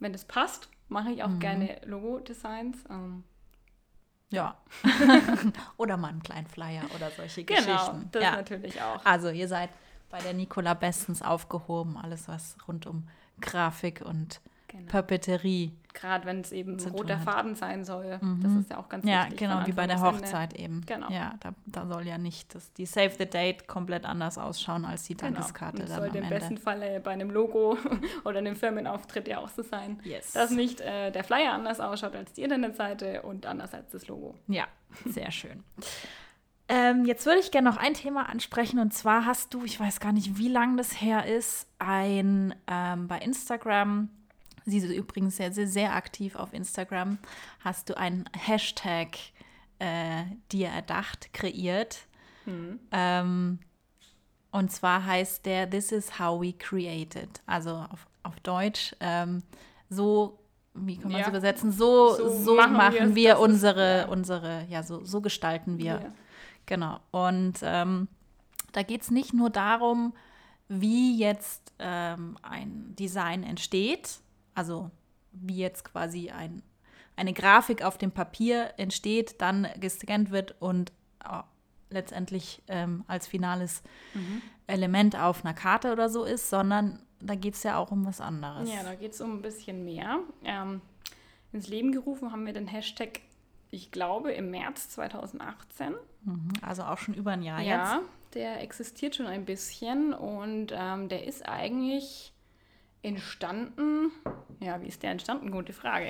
wenn 0.00 0.12
das 0.12 0.24
passt, 0.24 0.68
mache 0.88 1.10
ich 1.12 1.22
auch 1.22 1.38
gerne 1.38 1.80
Logo-Designs. 1.84 2.84
Ähm, 2.90 3.22
Ja. 4.30 4.56
oder 5.76 5.96
mal 5.96 6.08
einen 6.08 6.24
kleinen 6.24 6.48
Flyer 6.48 6.82
oder 6.96 7.10
solche 7.12 7.44
genau, 7.44 7.60
Geschichten. 7.60 8.08
das 8.10 8.22
ja. 8.22 8.32
natürlich 8.32 8.82
auch. 8.82 9.04
Also 9.04 9.30
ihr 9.30 9.46
seid 9.46 9.70
bei 10.10 10.18
der 10.20 10.34
Nicola 10.34 10.74
bestens 10.74 11.22
aufgehoben, 11.22 11.96
alles 11.96 12.26
was 12.26 12.56
rund 12.66 12.86
um 12.86 13.08
Grafik 13.40 14.02
und 14.04 14.40
Genau. 14.68 14.90
Papeterie. 14.90 15.72
Gerade 15.94 16.26
wenn 16.26 16.40
es 16.42 16.52
eben 16.52 16.78
roter. 16.90 17.16
Faden 17.18 17.54
sein 17.54 17.84
soll, 17.84 18.18
das 18.42 18.52
ist 18.52 18.68
ja 18.70 18.76
auch 18.76 18.88
ganz 18.90 19.06
Ja, 19.06 19.22
wichtig. 19.22 19.38
genau, 19.38 19.58
von 19.58 19.66
wie 19.68 19.72
bei 19.72 19.86
der 19.86 19.94
bis 19.94 20.02
Ende. 20.02 20.18
Hochzeit 20.18 20.52
eben. 20.54 20.82
Genau. 20.84 21.08
Ja, 21.10 21.34
da, 21.40 21.54
da 21.64 21.86
soll 21.86 22.06
ja 22.06 22.18
nicht 22.18 22.54
das, 22.54 22.70
die 22.74 22.84
Save 22.84 23.12
the 23.16 23.24
Date 23.24 23.66
komplett 23.68 24.04
anders 24.04 24.36
ausschauen 24.36 24.84
als 24.84 25.04
die 25.04 25.16
Genau. 25.16 25.32
Dankeskarte 25.32 25.82
Und 25.82 25.88
dann 25.88 25.96
sollte 25.96 26.18
im 26.18 26.28
besten 26.28 26.58
Falle 26.58 27.00
bei 27.00 27.12
einem 27.12 27.30
Logo 27.30 27.78
oder 28.24 28.38
einem 28.40 28.56
Firmenauftritt 28.56 29.28
ja 29.28 29.38
auch 29.38 29.48
so 29.48 29.62
sein, 29.62 29.98
Yes. 30.04 30.32
dass 30.32 30.50
nicht 30.50 30.82
äh, 30.82 31.10
der 31.12 31.24
Flyer 31.24 31.52
anders 31.54 31.80
ausschaut 31.80 32.14
als 32.16 32.32
die 32.34 32.42
Internetseite 32.42 33.22
und 33.22 33.46
anders 33.46 33.72
als 33.72 33.88
das 33.92 34.08
Logo. 34.08 34.34
Ja, 34.48 34.64
sehr 35.06 35.30
schön. 35.30 35.62
Ähm, 36.68 37.04
jetzt 37.04 37.26
würde 37.26 37.38
ich 37.38 37.52
gerne 37.52 37.70
noch 37.70 37.76
ein 37.76 37.94
Thema 37.94 38.28
ansprechen 38.28 38.80
und 38.80 38.92
zwar 38.92 39.24
hast 39.24 39.54
du, 39.54 39.64
ich 39.64 39.78
weiß 39.78 40.00
gar 40.00 40.12
nicht, 40.12 40.36
wie 40.36 40.48
lange 40.48 40.76
das 40.76 41.00
her 41.00 41.26
ist, 41.26 41.68
ein 41.78 42.54
ähm, 42.66 43.06
bei 43.06 43.18
Instagram 43.18 44.10
Sie 44.66 44.78
ist 44.78 44.90
übrigens 44.90 45.36
sehr, 45.36 45.52
sehr, 45.52 45.68
sehr 45.68 45.94
aktiv 45.94 46.34
auf 46.34 46.52
Instagram. 46.52 47.18
Hast 47.60 47.88
du 47.88 47.96
einen 47.96 48.28
Hashtag 48.36 49.16
äh, 49.78 50.24
dir 50.50 50.68
erdacht, 50.68 51.32
kreiert? 51.32 52.00
Mhm. 52.46 52.80
Ähm, 52.90 53.58
und 54.50 54.72
zwar 54.72 55.06
heißt 55.06 55.46
der 55.46 55.70
This 55.70 55.92
is 55.92 56.18
how 56.18 56.40
we 56.40 56.52
created. 56.52 57.28
Also 57.46 57.76
auf, 57.76 58.08
auf 58.24 58.40
Deutsch 58.40 58.96
ähm, 58.98 59.44
so, 59.88 60.40
wie 60.74 60.96
kann 60.96 61.12
man 61.12 61.20
es 61.20 61.28
übersetzen? 61.28 61.70
So, 61.70 62.16
so, 62.16 62.28
so 62.30 62.56
machen, 62.56 62.72
machen 62.72 63.14
wir, 63.14 63.38
unsere, 63.38 64.00
ist, 64.00 64.06
ja. 64.06 64.08
unsere, 64.08 64.66
ja, 64.68 64.82
so, 64.82 65.04
so 65.04 65.20
gestalten 65.20 65.78
wir. 65.78 65.84
Ja. 65.84 66.12
Genau. 66.66 67.00
Und 67.10 67.54
ähm, 67.62 68.08
da 68.72 68.82
geht 68.82 69.02
es 69.02 69.10
nicht 69.10 69.32
nur 69.32 69.50
darum, 69.50 70.12
wie 70.68 71.16
jetzt 71.16 71.72
ähm, 71.78 72.36
ein 72.42 72.94
Design 72.98 73.42
entsteht, 73.44 74.20
also 74.54 74.90
wie 75.32 75.58
jetzt 75.58 75.84
quasi 75.84 76.30
ein, 76.30 76.62
eine 77.14 77.32
Grafik 77.32 77.82
auf 77.82 77.98
dem 77.98 78.10
Papier 78.10 78.74
entsteht, 78.76 79.40
dann 79.40 79.68
gescannt 79.78 80.30
wird 80.30 80.54
und 80.60 80.92
oh, 81.28 81.42
letztendlich 81.90 82.62
ähm, 82.68 83.04
als 83.06 83.26
finales 83.26 83.82
mhm. 84.14 84.42
Element 84.66 85.18
auf 85.18 85.44
einer 85.44 85.54
Karte 85.54 85.92
oder 85.92 86.08
so 86.08 86.24
ist, 86.24 86.50
sondern 86.50 87.00
da 87.20 87.34
geht 87.34 87.54
es 87.54 87.62
ja 87.62 87.78
auch 87.78 87.90
um 87.90 88.04
was 88.04 88.20
anderes. 88.20 88.68
Ja, 88.68 88.82
da 88.82 88.94
geht 88.94 89.12
es 89.12 89.20
um 89.20 89.38
ein 89.38 89.42
bisschen 89.42 89.84
mehr. 89.84 90.18
Ähm, 90.44 90.80
ins 91.52 91.68
Leben 91.68 91.92
gerufen 91.92 92.32
haben 92.32 92.44
wir 92.44 92.52
den 92.52 92.66
Hashtag, 92.66 93.20
ich 93.76 93.92
glaube, 93.92 94.32
im 94.32 94.50
März 94.50 94.88
2018. 94.90 95.94
Mhm, 96.24 96.48
also 96.62 96.82
auch 96.82 96.98
schon 96.98 97.14
über 97.14 97.32
ein 97.32 97.42
Jahr 97.42 97.60
ja, 97.60 97.78
jetzt. 97.78 97.92
Ja, 97.92 98.02
der 98.34 98.62
existiert 98.62 99.14
schon 99.14 99.26
ein 99.26 99.44
bisschen 99.44 100.12
und 100.12 100.72
ähm, 100.74 101.08
der 101.08 101.26
ist 101.26 101.46
eigentlich 101.48 102.32
entstanden. 103.02 104.10
Ja, 104.60 104.82
wie 104.82 104.88
ist 104.88 105.02
der 105.02 105.12
entstanden? 105.12 105.50
Gute 105.50 105.72
Frage. 105.72 106.08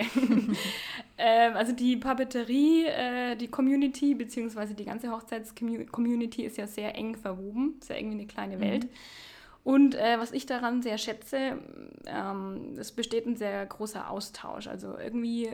äh, 1.17 1.51
also 1.51 1.73
die 1.73 1.97
Papeterie, 1.97 2.87
äh, 2.87 3.37
die 3.37 3.49
Community, 3.49 4.15
beziehungsweise 4.15 4.75
die 4.75 4.85
ganze 4.85 5.11
Hochzeits-Community 5.11 6.45
ist 6.45 6.57
ja 6.57 6.67
sehr 6.67 6.95
eng 6.95 7.17
verwoben. 7.17 7.77
Ist 7.81 7.91
ja 7.91 7.97
irgendwie 7.97 8.19
eine 8.19 8.27
kleine 8.27 8.61
Welt. 8.61 8.85
Mhm. 8.85 8.91
Und 9.65 9.95
äh, 9.97 10.19
was 10.21 10.31
ich 10.31 10.47
daran 10.47 10.81
sehr 10.81 10.97
schätze, 10.97 11.59
ähm, 12.07 12.77
es 12.79 12.93
besteht 12.93 13.27
ein 13.27 13.37
sehr 13.37 13.67
großer 13.67 14.09
Austausch. 14.09 14.69
Also 14.69 14.97
irgendwie 14.97 15.51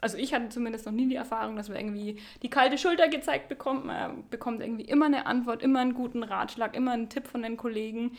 also 0.00 0.16
ich 0.16 0.32
hatte 0.34 0.48
zumindest 0.48 0.86
noch 0.86 0.92
nie 0.92 1.08
die 1.08 1.16
Erfahrung, 1.16 1.56
dass 1.56 1.68
man 1.68 1.78
irgendwie 1.78 2.16
die 2.42 2.50
kalte 2.50 2.78
Schulter 2.78 3.08
gezeigt 3.08 3.48
bekommt. 3.48 3.84
Man 3.84 4.28
bekommt 4.30 4.60
irgendwie 4.60 4.84
immer 4.84 5.06
eine 5.06 5.26
Antwort, 5.26 5.62
immer 5.62 5.80
einen 5.80 5.94
guten 5.94 6.22
Ratschlag, 6.22 6.74
immer 6.74 6.92
einen 6.92 7.08
Tipp 7.08 7.26
von 7.26 7.42
den 7.42 7.56
Kollegen. 7.56 8.12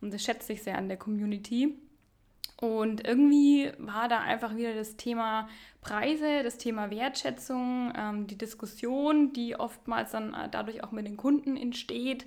Und 0.00 0.12
das 0.12 0.22
schätze 0.22 0.52
ich 0.52 0.62
sehr 0.62 0.78
an 0.78 0.88
der 0.88 0.96
Community. 0.96 1.74
Und 2.56 3.06
irgendwie 3.06 3.72
war 3.78 4.08
da 4.08 4.20
einfach 4.20 4.56
wieder 4.56 4.74
das 4.74 4.96
Thema 4.96 5.48
Preise, 5.80 6.42
das 6.42 6.56
Thema 6.56 6.90
Wertschätzung, 6.90 7.92
ähm, 7.96 8.26
die 8.26 8.38
Diskussion, 8.38 9.32
die 9.32 9.56
oftmals 9.56 10.12
dann 10.12 10.34
äh, 10.34 10.48
dadurch 10.50 10.84
auch 10.84 10.92
mit 10.92 11.06
den 11.06 11.16
Kunden 11.16 11.56
entsteht, 11.56 12.26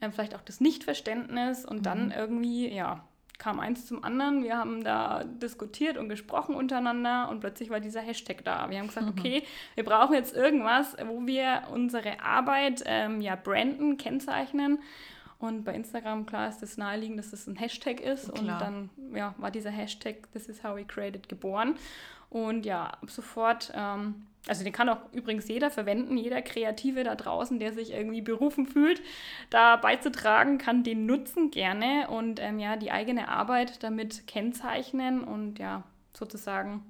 äh, 0.00 0.10
vielleicht 0.10 0.34
auch 0.34 0.42
das 0.42 0.60
Nichtverständnis 0.60 1.64
und 1.64 1.78
mhm. 1.78 1.82
dann 1.82 2.10
irgendwie, 2.10 2.74
ja, 2.74 3.04
kam 3.38 3.60
eins 3.60 3.86
zum 3.86 4.02
anderen. 4.02 4.42
Wir 4.42 4.56
haben 4.56 4.82
da 4.82 5.24
diskutiert 5.24 5.96
und 5.98 6.08
gesprochen 6.08 6.54
untereinander 6.54 7.28
und 7.30 7.40
plötzlich 7.40 7.70
war 7.70 7.80
dieser 7.80 8.00
Hashtag 8.00 8.44
da. 8.44 8.70
Wir 8.70 8.78
haben 8.78 8.88
gesagt, 8.88 9.06
mhm. 9.06 9.14
okay, 9.18 9.42
wir 9.74 9.84
brauchen 9.84 10.14
jetzt 10.14 10.34
irgendwas, 10.34 10.96
wo 11.06 11.26
wir 11.26 11.64
unsere 11.72 12.20
Arbeit 12.20 12.82
ähm, 12.86 13.20
ja 13.20 13.36
branden, 13.36 13.96
kennzeichnen. 13.96 14.78
Und 15.38 15.64
bei 15.64 15.74
Instagram, 15.74 16.24
klar, 16.24 16.48
ist 16.48 16.62
es 16.62 16.78
naheliegend, 16.78 17.18
dass 17.18 17.32
es 17.32 17.46
ein 17.46 17.56
Hashtag 17.56 18.00
ist. 18.00 18.32
Klar. 18.32 18.40
Und 18.40 18.48
dann 18.48 18.90
ja, 19.14 19.34
war 19.38 19.50
dieser 19.50 19.70
Hashtag 19.70 20.30
This 20.32 20.48
is 20.48 20.64
how 20.64 20.76
we 20.76 20.84
created 20.84 21.28
geboren. 21.28 21.76
Und 22.30 22.64
ja, 22.66 22.86
ab 22.86 23.10
sofort 23.10 23.70
ähm, 23.74 24.26
also 24.48 24.62
den 24.62 24.72
kann 24.72 24.88
auch 24.88 25.00
übrigens 25.12 25.48
jeder 25.48 25.70
verwenden, 25.70 26.16
jeder 26.16 26.40
Kreative 26.42 27.02
da 27.04 27.14
draußen, 27.14 27.58
der 27.58 27.72
sich 27.72 27.92
irgendwie 27.92 28.20
berufen 28.20 28.66
fühlt, 28.66 29.02
da 29.50 29.76
beizutragen, 29.76 30.58
kann 30.58 30.84
den 30.84 31.06
nutzen 31.06 31.50
gerne 31.50 32.08
und 32.08 32.40
ähm, 32.40 32.58
ja, 32.58 32.76
die 32.76 32.92
eigene 32.92 33.28
Arbeit 33.28 33.82
damit 33.82 34.26
kennzeichnen 34.26 35.24
und 35.24 35.58
ja, 35.58 35.82
sozusagen 36.12 36.82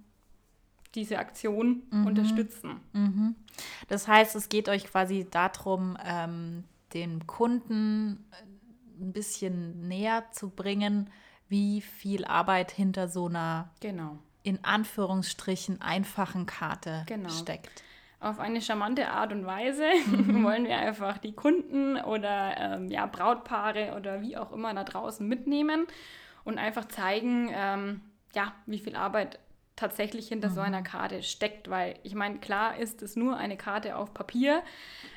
diese 0.95 1.19
Aktion 1.19 1.83
mhm. 1.91 2.07
unterstützen. 2.07 2.81
Mhm. 2.93 3.35
Das 3.89 4.07
heißt, 4.07 4.37
es 4.37 4.49
geht 4.49 4.69
euch 4.69 4.85
quasi 4.85 5.27
darum, 5.31 5.97
ähm, 6.05 6.65
den 6.95 7.27
Kunden 7.27 8.25
ein 9.01 9.13
bisschen 9.13 9.89
näher 9.89 10.25
zu 10.33 10.51
bringen, 10.51 11.11
wie 11.49 11.81
viel 11.81 12.25
Arbeit 12.25 12.71
hinter 12.71 13.09
so 13.09 13.27
einer 13.27 13.71
genau 13.81 14.19
in 14.47 14.65
Anführungsstrichen 14.65 15.83
einfachen 15.83 16.47
Karte 16.47 17.03
genau. 17.07 17.31
steckt. 17.31 17.83
Auf 18.21 18.39
eine 18.39 18.63
charmante 18.63 19.09
Art 19.09 19.33
und 19.33 19.45
Weise 19.45 19.85
mhm. 20.07 20.45
wollen 20.45 20.67
wir 20.67 20.79
einfach 20.79 21.19
die 21.19 21.33
Kunden 21.33 21.97
oder 21.97 22.57
ähm, 22.57 22.89
ja, 22.89 23.07
Brautpaare 23.07 23.95
oder 23.97 24.23
wie 24.23 24.37
auch 24.37 24.53
immer 24.53 24.73
da 24.73 24.85
draußen 24.85 25.27
mitnehmen 25.27 25.87
und 26.45 26.59
einfach 26.59 26.87
zeigen, 26.87 27.51
ähm, 27.53 28.03
ja, 28.35 28.53
wie 28.67 28.79
viel 28.79 28.95
Arbeit 28.95 29.41
tatsächlich 29.77 30.29
hinter 30.29 30.49
mhm. 30.49 30.55
so 30.55 30.61
einer 30.63 30.83
Karte 30.83 31.23
steckt, 31.23 31.69
weil 31.69 31.95
ich 32.03 32.15
meine, 32.15 32.39
klar 32.39 32.79
ist 32.79 33.03
es 33.03 33.15
nur 33.15 33.37
eine 33.37 33.57
Karte 33.57 33.97
auf 33.97 34.15
Papier, 34.15 34.63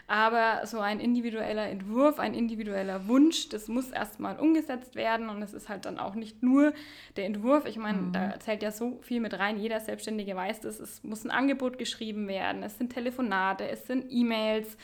aber 0.07 0.65
so 0.65 0.79
ein 0.79 0.99
individueller 0.99 1.69
Entwurf, 1.69 2.19
ein 2.19 2.33
individueller 2.33 3.07
Wunsch, 3.07 3.47
das 3.49 3.69
muss 3.69 3.89
erstmal 3.89 4.37
umgesetzt 4.37 4.95
werden 4.95 5.29
und 5.29 5.41
es 5.41 5.53
ist 5.53 5.69
halt 5.69 5.85
dann 5.85 5.97
auch 5.97 6.13
nicht 6.13 6.43
nur 6.43 6.73
der 7.15 7.25
Entwurf. 7.25 7.65
Ich 7.65 7.77
meine, 7.77 7.99
mhm. 7.99 8.11
da 8.11 8.39
zählt 8.39 8.61
ja 8.61 8.71
so 8.71 8.99
viel 9.01 9.21
mit 9.21 9.37
rein. 9.39 9.57
Jeder 9.57 9.79
Selbstständige 9.79 10.35
weiß 10.35 10.61
das. 10.61 10.79
Es 10.79 11.03
muss 11.03 11.23
ein 11.23 11.31
Angebot 11.31 11.77
geschrieben 11.77 12.27
werden, 12.27 12.61
es 12.63 12.77
sind 12.77 12.91
Telefonate, 12.91 13.67
es 13.67 13.87
sind 13.87 14.05
E-Mails 14.09 14.77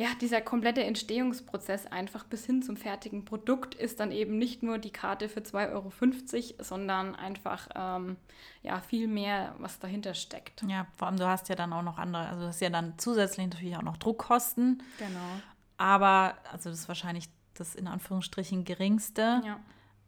ja, 0.00 0.08
dieser 0.18 0.40
komplette 0.40 0.82
Entstehungsprozess 0.82 1.86
einfach 1.86 2.24
bis 2.24 2.46
hin 2.46 2.62
zum 2.62 2.78
fertigen 2.78 3.26
Produkt 3.26 3.74
ist 3.74 4.00
dann 4.00 4.12
eben 4.12 4.38
nicht 4.38 4.62
nur 4.62 4.78
die 4.78 4.92
Karte 4.92 5.28
für 5.28 5.40
2,50 5.40 5.74
Euro, 5.74 6.64
sondern 6.64 7.14
einfach 7.14 7.68
ähm, 7.74 8.16
ja, 8.62 8.80
viel 8.80 9.08
mehr, 9.08 9.54
was 9.58 9.78
dahinter 9.78 10.14
steckt. 10.14 10.62
Ja, 10.66 10.86
vor 10.96 11.08
allem 11.08 11.18
du 11.18 11.26
hast 11.26 11.50
ja 11.50 11.54
dann 11.54 11.74
auch 11.74 11.82
noch 11.82 11.98
andere, 11.98 12.26
also 12.28 12.40
du 12.40 12.46
hast 12.46 12.62
ja 12.62 12.70
dann 12.70 12.94
zusätzlich 12.96 13.46
natürlich 13.46 13.76
auch 13.76 13.82
noch 13.82 13.98
Druckkosten. 13.98 14.82
Genau. 14.96 15.42
Aber, 15.76 16.34
also 16.50 16.70
das 16.70 16.78
ist 16.78 16.88
wahrscheinlich 16.88 17.28
das 17.52 17.74
in 17.74 17.86
Anführungsstrichen 17.86 18.64
geringste. 18.64 19.42
Ja. 19.44 19.60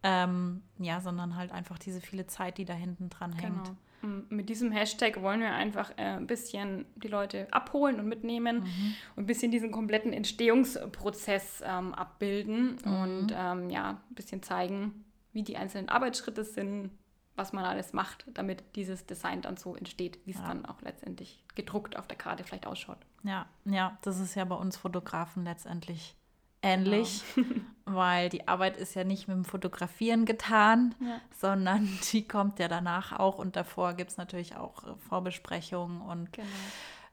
Ähm, 0.05 0.63
ja, 0.79 1.03
sondern 1.03 1.37
halt 1.37 1.53
einfach 1.53 1.79
diese 1.79 2.01
viele 2.01 2.27
Zeit, 2.27 2.57
die 2.57 2.65
da 2.65 2.73
hinten 2.73 3.11
dran 3.11 3.35
hängt. 3.35 3.65
Genau 3.65 3.77
mit 4.03 4.49
diesem 4.49 4.73
Hashtag 4.73 5.23
wollen 5.23 5.41
wir 5.41 5.53
einfach 5.53 5.91
äh, 5.93 6.17
ein 6.17 6.27
bisschen 6.27 6.87
die 6.97 7.09
Leute 7.09 7.47
abholen 7.53 8.01
und 8.01 8.09
mitnehmen 8.09 8.61
mhm. 8.61 8.95
und 9.17 9.25
ein 9.25 9.27
bisschen 9.27 9.51
diesen 9.51 9.71
kompletten 9.71 10.13
Entstehungsprozess 10.13 11.63
ähm, 11.65 11.95
abbilden 11.95 12.79
mhm. 12.85 12.93
und 12.93 13.35
ähm, 13.37 13.71
ja, 13.71 13.91
ein 13.91 14.15
bisschen 14.15 14.43
zeigen, 14.43 15.05
wie 15.33 15.43
die 15.43 15.57
einzelnen 15.57 15.89
Arbeitsschritte 15.89 16.45
sind, 16.45 16.91
was 17.37 17.53
man 17.53 17.65
alles 17.65 17.93
macht, 17.93 18.27
damit 18.35 18.63
dieses 18.77 19.07
Design 19.07 19.41
dann 19.41 19.57
so 19.57 19.75
entsteht, 19.75 20.19
wie 20.27 20.33
es 20.33 20.39
ja. 20.39 20.49
dann 20.49 20.67
auch 20.67 20.83
letztendlich 20.83 21.45
gedruckt 21.55 21.97
auf 21.97 22.07
der 22.07 22.19
Karte 22.19 22.45
vielleicht 22.45 22.67
ausschaut. 22.67 22.99
Ja, 23.23 23.47
ja, 23.65 23.99
das 24.03 24.21
ist 24.21 24.35
ja 24.35 24.45
bei 24.45 24.57
uns 24.57 24.77
Fotografen 24.77 25.45
letztendlich 25.45 26.17
ähnlich, 26.63 27.23
genau. 27.35 27.47
weil 27.85 28.29
die 28.29 28.49
Arbeit 28.49 28.77
ist 28.77 28.95
ja 28.95 29.05
nicht 29.05 29.29
mit 29.29 29.37
dem 29.37 29.45
Fotografieren 29.45 30.25
getan, 30.25 30.95
ja. 31.01 31.21
sondern 31.39 31.89
die 32.13 32.27
kommt 32.27 32.59
ja 32.59 32.69
danach 32.69 33.19
auch 33.19 33.39
und 33.39 33.57
davor 33.57 33.95
gibt 33.95 34.13
es 34.13 34.17
natürlich 34.17 34.57
auch 34.57 34.85
äh, 34.85 34.95
Vorbesprechungen 35.09 36.01
und 36.01 36.33
genau. 36.33 36.49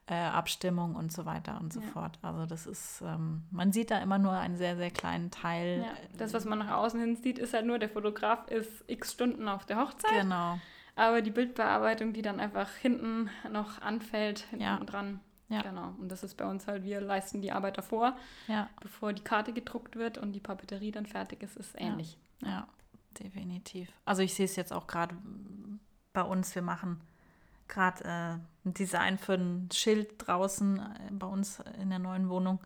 äh, 0.06 0.14
Abstimmung 0.14 0.94
und 0.94 1.12
so 1.12 1.26
weiter 1.26 1.58
und 1.60 1.72
so 1.72 1.80
ja. 1.80 1.86
fort. 1.88 2.18
Also 2.22 2.46
das 2.46 2.66
ist, 2.66 3.02
ähm, 3.02 3.42
man 3.50 3.72
sieht 3.72 3.90
da 3.90 3.98
immer 3.98 4.18
nur 4.18 4.32
einen 4.32 4.56
sehr, 4.56 4.76
sehr 4.76 4.90
kleinen 4.90 5.30
Teil. 5.30 5.80
Ja. 5.80 5.92
Das, 6.16 6.32
was 6.32 6.44
man 6.44 6.60
nach 6.60 6.76
außen 6.76 7.00
hin 7.00 7.16
sieht, 7.16 7.38
ist 7.38 7.54
halt 7.54 7.66
nur, 7.66 7.78
der 7.78 7.88
Fotograf 7.88 8.48
ist 8.48 8.84
x 8.86 9.12
Stunden 9.12 9.48
auf 9.48 9.66
der 9.66 9.78
Hochzeit. 9.78 10.22
Genau. 10.22 10.58
Aber 10.96 11.22
die 11.22 11.30
Bildbearbeitung, 11.30 12.12
die 12.12 12.22
dann 12.22 12.40
einfach 12.40 12.70
hinten 12.74 13.30
noch 13.50 13.80
anfällt, 13.80 14.40
hinten 14.50 14.84
dran, 14.86 15.20
ja. 15.50 15.62
Genau. 15.62 15.94
Und 15.98 16.08
das 16.10 16.22
ist 16.22 16.36
bei 16.36 16.46
uns 16.46 16.66
halt, 16.66 16.84
wir 16.84 17.00
leisten 17.00 17.42
die 17.42 17.52
Arbeit 17.52 17.76
davor, 17.76 18.16
ja. 18.46 18.70
bevor 18.80 19.12
die 19.12 19.22
Karte 19.22 19.52
gedruckt 19.52 19.96
wird 19.96 20.16
und 20.16 20.32
die 20.32 20.40
Papeterie 20.40 20.92
dann 20.92 21.06
fertig 21.06 21.42
ist, 21.42 21.56
ist 21.56 21.74
ähnlich. 21.76 22.16
Ja, 22.40 22.48
ja 22.48 22.68
definitiv. 23.18 23.90
Also 24.04 24.22
ich 24.22 24.32
sehe 24.32 24.44
es 24.44 24.56
jetzt 24.56 24.72
auch 24.72 24.86
gerade 24.86 25.16
bei 26.12 26.22
uns, 26.22 26.54
wir 26.54 26.62
machen 26.62 27.00
gerade 27.66 28.04
äh, 28.04 28.68
ein 28.68 28.74
Design 28.74 29.18
für 29.18 29.34
ein 29.34 29.68
Schild 29.72 30.14
draußen 30.18 30.78
äh, 30.78 31.10
bei 31.10 31.26
uns 31.26 31.60
in 31.80 31.90
der 31.90 31.98
neuen 31.98 32.28
Wohnung. 32.28 32.60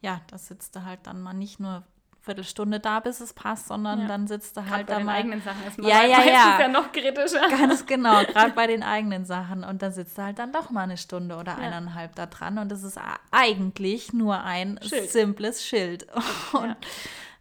Ja, 0.00 0.22
da 0.28 0.38
sitzt 0.38 0.76
du 0.76 0.84
halt 0.84 1.06
dann 1.06 1.20
mal 1.20 1.34
nicht 1.34 1.60
nur 1.60 1.84
Viertelstunde 2.20 2.80
da, 2.80 3.00
bis 3.00 3.20
es 3.20 3.32
passt, 3.32 3.68
sondern 3.68 4.00
ja. 4.00 4.06
dann 4.08 4.26
sitzt 4.26 4.56
du 4.56 4.68
halt 4.68 4.90
da 4.90 4.98
mal. 4.98 5.14
eigenen 5.14 5.40
Sachen 5.40 5.62
erstmal. 5.64 5.90
Ja, 5.90 6.02
ja, 6.04 6.22
ja. 6.24 6.52
ist 6.52 6.60
ja 6.60 6.68
noch 6.68 6.92
kritischer. 6.92 7.48
Ganz 7.50 7.86
genau, 7.86 8.22
gerade 8.24 8.52
bei 8.52 8.66
den 8.66 8.82
eigenen 8.82 9.24
Sachen. 9.24 9.64
Und 9.64 9.82
dann 9.82 9.92
sitzt 9.92 10.18
du 10.18 10.22
halt 10.22 10.38
dann 10.38 10.52
doch 10.52 10.70
mal 10.70 10.82
eine 10.82 10.96
Stunde 10.96 11.36
oder 11.36 11.52
ja. 11.52 11.58
eineinhalb 11.58 12.14
da 12.16 12.26
dran. 12.26 12.58
Und 12.58 12.70
es 12.72 12.82
ist 12.82 12.98
eigentlich 13.30 14.12
nur 14.12 14.42
ein 14.42 14.78
Schild. 14.82 15.10
simples 15.10 15.64
Schild. 15.64 16.06
Und, 16.52 16.76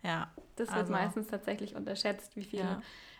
ja. 0.03 0.10
ja. 0.10 0.27
Das 0.55 0.69
wird 0.69 0.79
also. 0.79 0.93
meistens 0.93 1.27
tatsächlich 1.27 1.75
unterschätzt, 1.75 2.36
wie 2.36 2.43
viel 2.43 2.65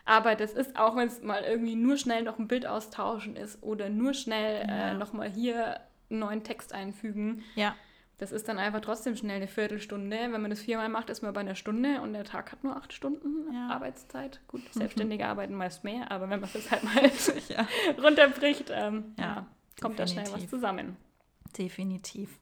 Aber 0.06 0.36
das 0.36 0.54
ist 0.54 0.80
auch, 0.80 0.96
wenn 0.96 1.08
es 1.08 1.22
mal 1.22 1.44
irgendwie 1.44 1.76
nur 1.76 1.98
schnell 1.98 2.24
noch 2.24 2.40
ein 2.40 2.48
Bild 2.48 2.66
austauschen 2.66 3.36
ist 3.36 3.62
oder 3.62 3.90
nur 3.90 4.14
schnell 4.14 4.68
Ja. 4.68 4.92
äh, 4.92 4.94
nochmal 4.94 5.30
hier 5.30 5.80
einen 6.10 6.20
neuen 6.20 6.44
Text 6.44 6.74
einfügen. 6.74 7.44
Ja. 7.56 7.76
Das 8.20 8.32
ist 8.32 8.48
dann 8.48 8.58
einfach 8.58 8.82
trotzdem 8.82 9.16
schnell 9.16 9.36
eine 9.38 9.48
Viertelstunde. 9.48 10.18
Wenn 10.32 10.42
man 10.42 10.50
das 10.50 10.60
viermal 10.60 10.90
macht, 10.90 11.10
ist 11.12 11.22
man 11.22 11.34
bei 11.34 11.42
einer 11.42 11.54
Stunde 11.56 12.02
und 12.02 12.14
der 12.14 12.24
Tag 12.24 12.52
hat 12.52 12.64
nur 12.64 12.76
acht 12.76 12.92
Stunden 12.94 13.54
Ja. 13.54 13.70
Arbeitszeit. 13.70 14.42
Gut, 14.48 14.62
Selbstständige 14.74 15.28
arbeiten 15.28 15.54
meist 15.54 15.84
mehr, 15.84 16.10
aber 16.12 16.30
wenn 16.30 16.40
man 16.40 16.50
das 16.52 16.72
halt 16.72 16.84
mal 16.84 17.12
ja. 17.50 17.68
runterbricht, 18.02 18.72
ähm, 18.74 19.14
Ja, 19.20 19.46
kommt 19.80 20.00
da 20.00 20.08
schnell 20.08 20.26
was 20.32 20.48
zusammen. 20.50 20.98
Definitiv. 21.58 22.40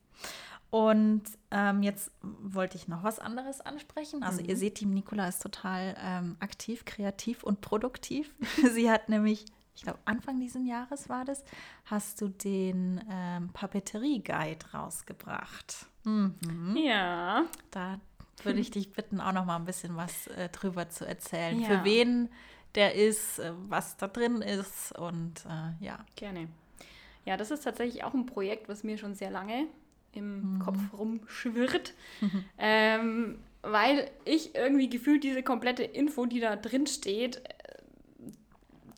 Und 0.71 1.23
ähm, 1.51 1.83
jetzt 1.83 2.11
wollte 2.21 2.75
ich 2.75 2.87
noch 2.87 3.03
was 3.03 3.19
anderes 3.19 3.61
ansprechen. 3.61 4.23
Also 4.23 4.41
Mhm. 4.41 4.49
ihr 4.49 4.57
seht, 4.57 4.75
Team 4.75 4.93
Nicola 4.93 5.27
ist 5.27 5.41
total 5.41 5.95
ähm, 6.03 6.35
aktiv, 6.39 6.83
kreativ 6.85 7.43
und 7.43 7.61
produktiv. 7.61 8.33
Sie 8.73 8.89
hat 8.89 9.07
nämlich, 9.09 9.45
ich 9.75 9.83
glaube 9.83 9.99
Anfang 10.05 10.39
dieses 10.39 10.65
Jahres 10.65 11.09
war 11.09 11.25
das, 11.25 11.43
hast 11.85 12.21
du 12.21 12.29
den 12.29 13.03
ähm, 13.09 13.49
Papeterie-Guide 13.53 14.71
rausgebracht. 14.73 15.87
Mhm. 16.03 16.77
Ja. 16.77 17.45
Da 17.71 17.99
würde 18.43 18.59
ich 18.59 18.71
dich 18.71 18.91
bitten, 18.91 19.19
auch 19.19 19.33
noch 19.33 19.45
mal 19.45 19.57
ein 19.57 19.65
bisschen 19.65 19.95
was 19.95 20.27
äh, 20.27 20.49
drüber 20.49 20.89
zu 20.89 21.05
erzählen. 21.05 21.59
Ja. 21.59 21.67
Für 21.67 21.83
wen 21.83 22.29
der 22.75 22.95
ist, 22.95 23.39
äh, 23.39 23.51
was 23.67 23.97
da 23.97 24.07
drin 24.07 24.41
ist 24.41 24.97
und 24.97 25.45
äh, 25.45 25.83
ja. 25.83 25.99
Gerne. 26.15 26.47
Ja, 27.25 27.37
das 27.37 27.51
ist 27.51 27.63
tatsächlich 27.63 28.03
auch 28.03 28.13
ein 28.13 28.25
Projekt, 28.25 28.69
was 28.69 28.83
mir 28.83 28.97
schon 28.97 29.15
sehr 29.15 29.31
lange 29.31 29.67
im 30.11 30.59
Kopf 30.63 30.79
rumschwirrt, 30.93 31.93
ähm, 32.57 33.39
weil 33.61 34.09
ich 34.23 34.55
irgendwie 34.55 34.89
gefühlt 34.89 35.23
diese 35.23 35.43
komplette 35.43 35.83
Info, 35.83 36.25
die 36.25 36.39
da 36.39 36.55
drin 36.55 36.87
steht, 36.87 37.41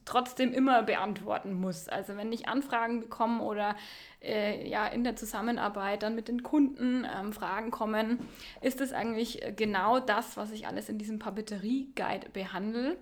trotzdem 0.07 0.53
immer 0.53 0.83
beantworten 0.83 1.53
muss. 1.53 1.87
Also 1.87 2.15
wenn 2.15 2.31
ich 2.31 2.47
Anfragen 2.47 3.01
bekomme 3.01 3.43
oder 3.43 3.75
äh, 4.21 4.67
ja 4.67 4.87
in 4.87 5.03
der 5.03 5.15
Zusammenarbeit 5.15 6.01
dann 6.01 6.15
mit 6.15 6.27
den 6.27 6.43
Kunden 6.43 7.05
ähm, 7.05 7.33
Fragen 7.33 7.69
kommen, 7.69 8.19
ist 8.61 8.81
es 8.81 8.93
eigentlich 8.93 9.43
äh, 9.43 9.51
genau 9.51 9.99
das, 9.99 10.37
was 10.37 10.51
ich 10.51 10.65
alles 10.65 10.89
in 10.89 10.97
diesem 10.97 11.19
Papeterie-Guide 11.19 12.29
behandle. 12.29 12.97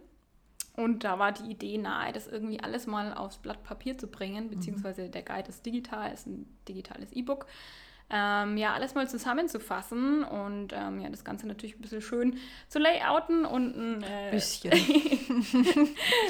Und 0.76 1.06
da 1.06 1.20
war 1.20 1.32
die 1.32 1.50
Idee 1.50 1.78
nahe, 1.78 2.12
das 2.12 2.28
irgendwie 2.28 2.60
alles 2.60 2.86
mal 2.86 3.14
aufs 3.14 3.38
Blatt 3.38 3.64
Papier 3.64 3.98
zu 3.98 4.08
bringen, 4.08 4.50
beziehungsweise 4.50 5.10
der 5.10 5.22
Guide 5.22 5.48
ist 5.48 5.66
digital, 5.66 6.12
ist 6.12 6.28
ein 6.28 6.46
digitales 6.68 7.14
E-Book. 7.14 7.46
Ähm, 8.08 8.56
ja, 8.58 8.74
alles 8.74 8.94
mal 8.94 9.10
zusammenzufassen 9.10 10.24
und 10.24 10.74
ähm, 10.74 11.00
ja, 11.00 11.10
das 11.10 11.24
Ganze 11.24 11.48
natürlich 11.48 11.76
ein 11.76 11.82
bisschen 11.82 12.02
schön 12.02 12.38
zu 12.68 12.78
layouten 12.78 13.46
und 13.46 13.76
ein, 13.76 14.04
äh, 14.04 14.30
Bisschen. 14.32 14.72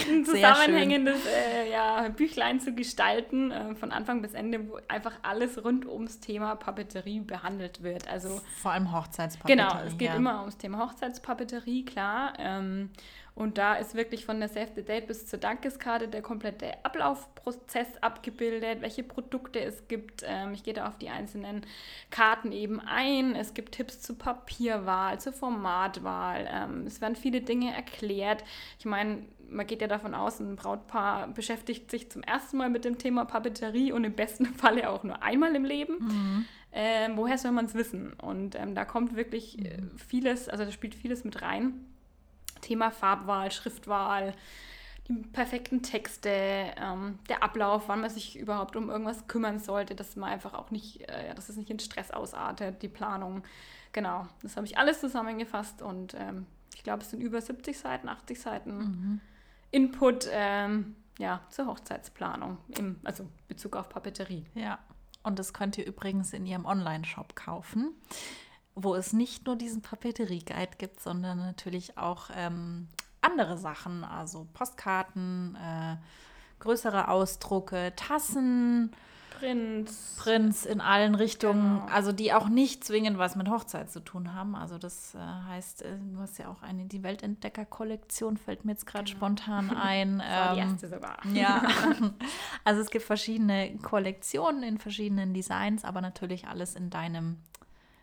ein 0.10 0.24
zusammenhängendes 0.24 1.20
äh, 1.26 1.70
ja, 1.70 2.08
Büchlein 2.10 2.62
zu 2.62 2.74
gestalten, 2.74 3.52
äh, 3.52 3.76
von 3.76 3.92
Anfang 3.92 4.22
bis 4.22 4.34
Ende, 4.34 4.70
wo 4.70 4.80
einfach 4.88 5.16
alles 5.22 5.66
rund 5.66 5.86
ums 5.86 6.22
Thema 6.22 6.56
Papeterie 6.56 7.20
behandelt 7.20 7.84
wird. 7.84 8.08
Also 8.08 8.40
Vor 8.62 8.72
allem 8.72 8.94
Hochzeitspapeterie. 8.94 9.68
Genau, 9.68 9.86
es 9.86 9.98
geht 9.98 10.08
ja. 10.08 10.16
immer 10.16 10.40
ums 10.40 10.58
Thema 10.58 10.80
Hochzeitspapeterie, 10.80 11.84
klar. 11.84 12.34
Ähm, 12.40 12.90
und 13.36 13.58
da 13.58 13.76
ist 13.76 13.96
wirklich 13.96 14.26
von 14.26 14.40
der 14.40 14.48
Save 14.48 14.70
the 14.76 14.84
Date 14.84 15.08
bis 15.08 15.28
zur 15.28 15.38
Dankeskarte 15.40 16.08
der 16.08 16.22
komplette 16.22 16.74
Ablaufprozess 16.86 17.88
abgebildet, 18.00 18.82
welche 18.82 19.04
Produkte 19.04 19.60
es 19.60 19.90
gibt. 19.90 20.24
Ähm, 20.26 20.54
ich 20.54 20.64
gehe 20.64 20.74
da 20.74 20.88
auf 20.88 20.98
die 20.98 21.10
einzelnen 21.10 21.66
Karten 22.12 22.54
eben 22.54 22.80
ein. 22.80 23.36
Es 23.36 23.54
gibt 23.54 23.74
Tipps 23.74 24.02
zur 24.02 24.18
Papierwahl, 24.18 25.20
zur 25.20 25.34
Formatwahl. 25.34 26.48
Ähm, 26.50 26.88
es 26.88 27.02
werden 27.02 27.18
viele 27.18 27.42
Dinge 27.42 27.76
erklärt. 27.76 28.46
Ich 28.80 28.86
meine, 28.86 29.26
man 29.50 29.68
geht 29.68 29.82
ja 29.82 29.88
davon 29.88 30.16
aus, 30.16 30.40
ein 30.40 30.56
Brautpaar 30.56 31.28
beschäftigt 31.28 31.92
sich 31.92 32.10
zum 32.10 32.24
ersten 32.24 32.56
Mal 32.56 32.70
mit 32.70 32.86
dem 32.86 32.98
Thema 32.98 33.26
Papeterie 33.26 33.92
und 33.92 34.06
im 34.06 34.14
besten 34.14 34.46
Falle 34.56 34.90
auch 34.90 35.04
nur 35.04 35.22
einmal 35.22 35.54
im 35.56 35.66
Leben. 35.66 35.98
Ähm, 36.72 37.18
woher 37.18 37.38
soll 37.38 37.52
man 37.52 37.66
es 37.66 37.74
wissen? 37.74 38.14
Und 38.14 38.56
ähm, 38.56 38.76
da 38.76 38.86
kommt 38.86 39.18
wirklich 39.18 39.60
äh, 39.60 39.78
vieles, 40.08 40.48
also 40.48 40.64
da 40.64 40.72
spielt 40.72 40.96
vieles 40.96 41.26
mit 41.26 41.42
rein. 41.42 41.95
Thema 42.66 42.92
Farbwahl, 42.92 43.52
Schriftwahl, 43.52 44.34
die 45.08 45.14
perfekten 45.14 45.84
Texte, 45.84 46.30
ähm, 46.30 47.20
der 47.30 47.44
Ablauf, 47.44 47.88
wann 47.88 48.02
man 48.02 48.10
sich 48.10 48.38
überhaupt 48.38 48.76
um 48.76 48.90
irgendwas 48.90 49.28
kümmern 49.28 49.60
sollte, 49.60 49.94
dass 49.94 50.16
man 50.16 50.32
einfach 50.32 50.54
auch 50.54 50.72
nicht, 50.72 51.08
äh, 51.10 51.28
ja, 51.28 51.34
dass 51.34 51.50
es 51.50 51.58
nicht 51.58 51.70
in 51.70 51.80
Stress 51.80 52.12
ausartet, 52.12 52.82
die 52.82 52.88
Planung. 52.88 53.44
Genau, 53.94 54.28
das 54.42 54.58
habe 54.58 54.66
ich 54.66 54.78
alles 54.78 55.00
zusammengefasst 55.00 55.82
und 55.82 56.16
ähm, 56.16 56.48
ich 56.74 56.84
glaube, 56.84 57.04
es 57.04 57.12
sind 57.12 57.22
über 57.22 57.40
70 57.40 57.78
Seiten, 57.78 58.10
80 58.10 58.42
Seiten 58.42 59.22
Input 59.72 60.28
ähm, 60.32 60.96
ja, 61.18 61.42
zur 61.50 61.68
Hochzeitsplanung, 61.68 62.58
im, 62.78 62.98
also 63.04 63.28
Bezug 63.48 63.76
auf 63.76 63.90
Papeterie. 63.90 64.46
Ja, 64.56 64.80
und 65.24 65.40
das 65.40 65.54
könnt 65.54 65.78
ihr 65.78 65.86
übrigens 65.86 66.34
in 66.34 66.46
ihrem 66.46 66.66
Online-Shop 66.66 67.36
kaufen, 67.36 67.94
wo 68.76 68.96
es 68.96 69.14
nicht 69.14 69.46
nur 69.46 69.56
diesen 69.56 69.82
Papeterie-Guide 69.82 70.78
gibt, 70.78 71.00
sondern 71.00 71.38
natürlich 71.40 71.98
auch 71.98 72.30
ähm, 72.36 72.88
andere 73.22 73.58
Sachen, 73.58 74.04
also 74.04 74.48
Postkarten, 74.54 75.56
äh, 75.56 75.96
größere 76.60 77.08
Ausdrucke, 77.08 77.94
Tassen, 77.96 78.92
Prinz. 79.40 80.16
Prints 80.18 80.66
in 80.66 80.80
allen 80.80 81.14
Richtungen, 81.14 81.80
Genau. 81.82 81.92
also 81.94 82.14
die 82.14 82.32
auch 82.34 82.48
nicht 82.48 82.86
zwingend 82.86 83.18
was 83.18 83.36
mit 83.36 83.50
Hochzeit 83.50 83.92
zu 83.92 84.00
tun 84.00 84.34
haben. 84.34 84.56
Also 84.56 84.78
das 84.78 85.14
äh, 85.14 85.18
heißt, 85.20 85.82
äh, 85.82 85.98
du 86.14 86.20
hast 86.22 86.38
ja 86.38 86.48
auch 86.50 86.62
eine, 86.62 86.86
die 86.86 87.04
Weltentdecker-Kollektion 87.04 88.38
fällt 88.38 88.64
mir 88.66 88.72
jetzt 88.72 88.86
gerade 88.88 89.08
spontan 89.08 89.70
ein. 89.76 90.20
Das 90.20 90.28
war 90.30 90.54
die 90.56 90.60
Ähm, 90.62 90.70
erste 90.70 90.88
sogar. 90.88 91.18
ja, 91.34 91.62
also 92.64 92.82
es 92.82 92.90
gibt 92.90 93.04
verschiedene 93.06 93.78
Kollektionen 93.80 94.64
in 94.64 94.78
verschiedenen 94.78 95.34
Designs, 95.34 95.84
aber 95.84 96.00
natürlich 96.02 96.48
alles 96.48 96.76
in 96.76 96.90
deinem. 96.90 97.38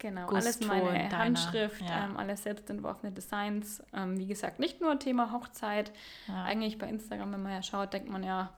Genau, 0.03 0.23
Gusto 0.27 0.35
alles 0.37 0.61
meine 0.67 1.17
Handschrift, 1.17 1.81
ja. 1.83 2.07
ähm, 2.07 2.17
alles 2.17 2.43
selbst 2.43 2.69
entworfene 2.69 3.13
Designs. 3.13 3.81
Ähm, 3.95 4.19
wie 4.19 4.27
gesagt, 4.27 4.59
nicht 4.59 4.81
nur 4.81 4.99
Thema 4.99 5.31
Hochzeit. 5.31 5.93
Ja. 6.27 6.43
Eigentlich 6.43 6.77
bei 6.77 6.89
Instagram, 6.89 7.33
wenn 7.33 7.43
man 7.45 7.53
ja 7.53 7.63
schaut, 7.63 7.93
denkt 7.93 8.11
man 8.11 8.25
ja 8.25 8.51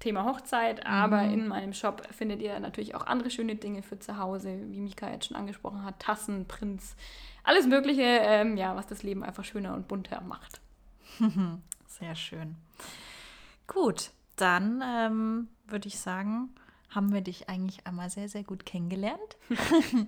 Thema 0.00 0.24
Hochzeit, 0.24 0.86
aber 0.86 1.24
Mhm. 1.24 1.34
in 1.34 1.48
meinem 1.48 1.72
Shop 1.74 2.06
findet 2.14 2.40
ihr 2.40 2.58
natürlich 2.58 2.94
auch 2.94 3.06
andere 3.06 3.28
schöne 3.30 3.54
Dinge 3.56 3.82
für 3.82 3.98
zu 3.98 4.16
Hause, 4.16 4.58
wie 4.70 4.80
Mika 4.80 5.10
jetzt 5.10 5.26
schon 5.26 5.36
angesprochen 5.36 5.84
hat, 5.84 6.00
Tassen, 6.00 6.46
Prints, 6.48 6.96
alles 7.44 7.66
Mögliche, 7.66 8.02
ähm, 8.02 8.56
ja, 8.56 8.74
was 8.74 8.86
das 8.86 9.02
Leben 9.02 9.22
einfach 9.22 9.44
schöner 9.44 9.74
und 9.74 9.88
bunter 9.88 10.22
macht. 10.22 10.62
Sehr 11.86 12.14
schön. 12.14 12.56
Gut, 13.66 14.10
dann 14.36 14.82
ähm, 14.82 15.48
würde 15.66 15.86
ich 15.88 15.98
sagen, 15.98 16.48
haben 16.94 17.12
wir 17.12 17.20
dich 17.20 17.48
eigentlich 17.48 17.86
einmal 17.86 18.10
sehr, 18.10 18.28
sehr 18.28 18.44
gut 18.44 18.66
kennengelernt. 18.66 19.36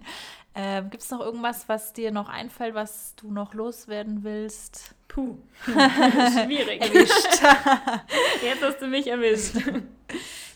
ähm, 0.55 0.91
Gibt 0.91 1.03
es 1.03 1.11
noch 1.11 1.21
irgendwas, 1.21 1.69
was 1.69 1.93
dir 1.93 2.11
noch 2.11 2.29
einfällt, 2.29 2.75
was 2.75 3.15
du 3.17 3.31
noch 3.31 3.55
loswerden 3.55 4.23
willst? 4.25 4.95
Puh, 5.09 5.39
schwierig. 5.65 6.81
Erwischt. 6.81 7.43
Jetzt 8.43 8.63
hast 8.63 8.81
du 8.81 8.87
mich 8.87 9.07
erwischt. 9.07 9.57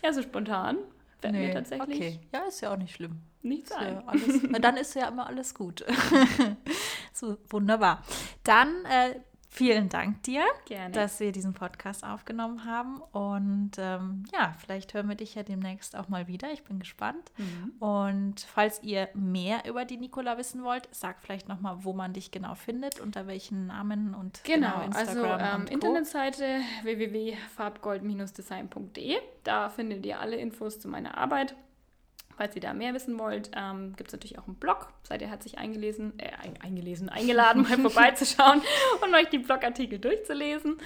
ja, 0.03 0.13
so 0.13 0.23
spontan 0.23 0.79
fällt 1.21 1.35
mir 1.35 1.49
Nee, 1.49 1.55
tatsächlich 1.55 1.97
Okay, 1.97 2.21
ja, 2.33 2.41
ist 2.41 2.61
ja 2.61 2.73
auch 2.73 2.77
nicht 2.77 2.95
schlimm. 2.95 3.21
nichts 3.43 3.71
ja 3.71 4.03
alles, 4.07 4.43
dann 4.61 4.77
ist 4.77 4.95
ja 4.95 5.09
immer 5.09 5.27
alles 5.27 5.55
gut. 5.55 5.85
so, 7.13 7.37
wunderbar. 7.49 8.03
Dann 8.45 8.85
äh, 8.85 9.21
vielen 9.59 9.89
Dank 9.89 10.23
dir, 10.23 10.45
Gerne. 10.67 10.93
dass 10.93 11.19
wir 11.19 11.33
diesen 11.33 11.53
Podcast 11.53 12.05
aufgenommen 12.05 12.65
haben. 12.65 13.03
Und 13.11 13.73
ähm, 13.77 14.23
ja, 14.33 14.55
vielleicht 14.59 14.95
hören 14.95 15.09
wir 15.09 15.17
dich 15.17 15.35
ja 15.35 15.43
demnächst 15.43 15.97
auch 15.97 16.09
mal 16.09 16.29
wieder. 16.29 16.53
Ich 16.53 16.63
bin 16.63 16.79
gespannt. 16.79 17.33
Mhm. 17.37 17.73
Und 17.81 18.43
falls 18.43 18.81
ihr 18.85 19.09
mehr 19.15 19.69
über 19.69 19.85
die 19.85 19.97
Nicola 19.97 20.39
wissen 20.39 20.63
wollt, 20.63 20.89
sag 20.93 21.21
vielleicht 21.21 21.49
nochmal, 21.49 21.79
wo 21.81 21.93
man 21.93 22.13
dich 22.13 22.31
genau 22.31 22.55
findet, 22.55 23.01
unter 23.01 23.27
welchen 23.27 23.67
Namen 23.67 24.15
und 24.15 24.45
Genau, 24.45 24.77
also 24.95 25.25
ähm, 25.25 25.63
und 25.63 25.67
Co. 25.67 25.75
Internetseite 25.75 26.61
www.farbgold-design.de. 26.85 29.17
Da 29.43 29.71
findet 29.71 30.07
ihr 30.07 30.21
alle 30.21 30.37
Infos 30.37 30.79
zu 30.79 30.87
meiner 30.87 31.19
Arbeit. 31.19 31.57
Falls 32.39 32.55
ihr 32.55 32.63
da 32.63 32.73
mehr 32.73 32.95
wissen 32.95 33.19
wollt, 33.19 33.51
ähm, 33.57 33.97
gibt 33.97 34.11
es 34.11 34.13
natürlich 34.13 34.39
auch 34.39 34.47
einen 34.47 34.55
Blog. 34.55 34.93
Seid 35.03 35.23
ihr 35.23 35.29
herzlich 35.29 35.59
eingelesen, 35.59 36.17
äh, 36.21 36.31
ein, 36.41 36.57
eingelesen, 36.63 37.09
eingeladen, 37.09 37.63
mal 37.63 37.77
vorbeizuschauen 37.91 38.63
und 39.03 39.13
euch 39.13 39.29
die 39.29 39.39
Blogartikel 39.39 39.99
durchzulesen. 39.99 40.79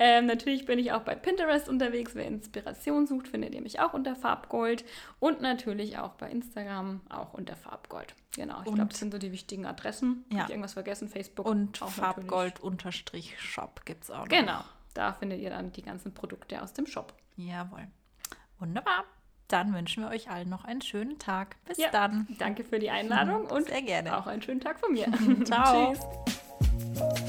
Ähm, 0.00 0.26
natürlich 0.26 0.66
bin 0.66 0.80
ich 0.80 0.90
auch 0.90 1.02
bei 1.02 1.14
Pinterest 1.14 1.68
unterwegs. 1.68 2.16
Wer 2.16 2.26
Inspiration 2.26 3.06
sucht, 3.06 3.28
findet 3.28 3.54
ihr 3.54 3.62
mich 3.62 3.78
auch 3.78 3.94
unter 3.94 4.16
Farbgold. 4.16 4.84
Und 5.20 5.40
natürlich 5.40 5.96
auch 5.96 6.14
bei 6.14 6.28
Instagram, 6.28 7.02
auch 7.08 7.34
unter 7.34 7.54
Farbgold. 7.54 8.16
Genau, 8.34 8.58
ich 8.64 8.74
glaube, 8.74 8.90
das 8.90 8.98
sind 8.98 9.12
so 9.12 9.18
die 9.18 9.30
wichtigen 9.30 9.64
Adressen. 9.64 10.24
Ja. 10.32 10.38
Hab 10.38 10.46
ich 10.46 10.50
irgendwas 10.50 10.72
vergessen? 10.72 11.08
Facebook 11.08 11.46
Und. 11.46 11.78
Farbgold-Shop 11.78 13.84
gibt 13.84 14.02
es 14.02 14.10
auch 14.10 14.22
noch. 14.22 14.28
Genau, 14.28 14.64
da 14.94 15.12
findet 15.12 15.38
ihr 15.38 15.50
dann 15.50 15.70
die 15.70 15.82
ganzen 15.82 16.14
Produkte 16.14 16.60
aus 16.60 16.72
dem 16.72 16.88
Shop. 16.88 17.14
Jawohl. 17.36 17.86
Wunderbar 18.58 19.04
dann 19.48 19.74
wünschen 19.74 20.02
wir 20.02 20.10
euch 20.10 20.30
allen 20.30 20.48
noch 20.48 20.64
einen 20.64 20.82
schönen 20.82 21.18
Tag. 21.18 21.56
Bis 21.66 21.78
ja, 21.78 21.88
dann. 21.90 22.26
Danke 22.38 22.64
für 22.64 22.78
die 22.78 22.90
Einladung 22.90 23.46
und 23.50 23.68
sehr 23.68 23.82
gerne. 23.82 24.16
auch 24.18 24.26
einen 24.26 24.42
schönen 24.42 24.60
Tag 24.60 24.80
von 24.80 24.92
mir. 24.92 25.06
Ciao. 25.44 25.94
Tschüss. 25.94 27.25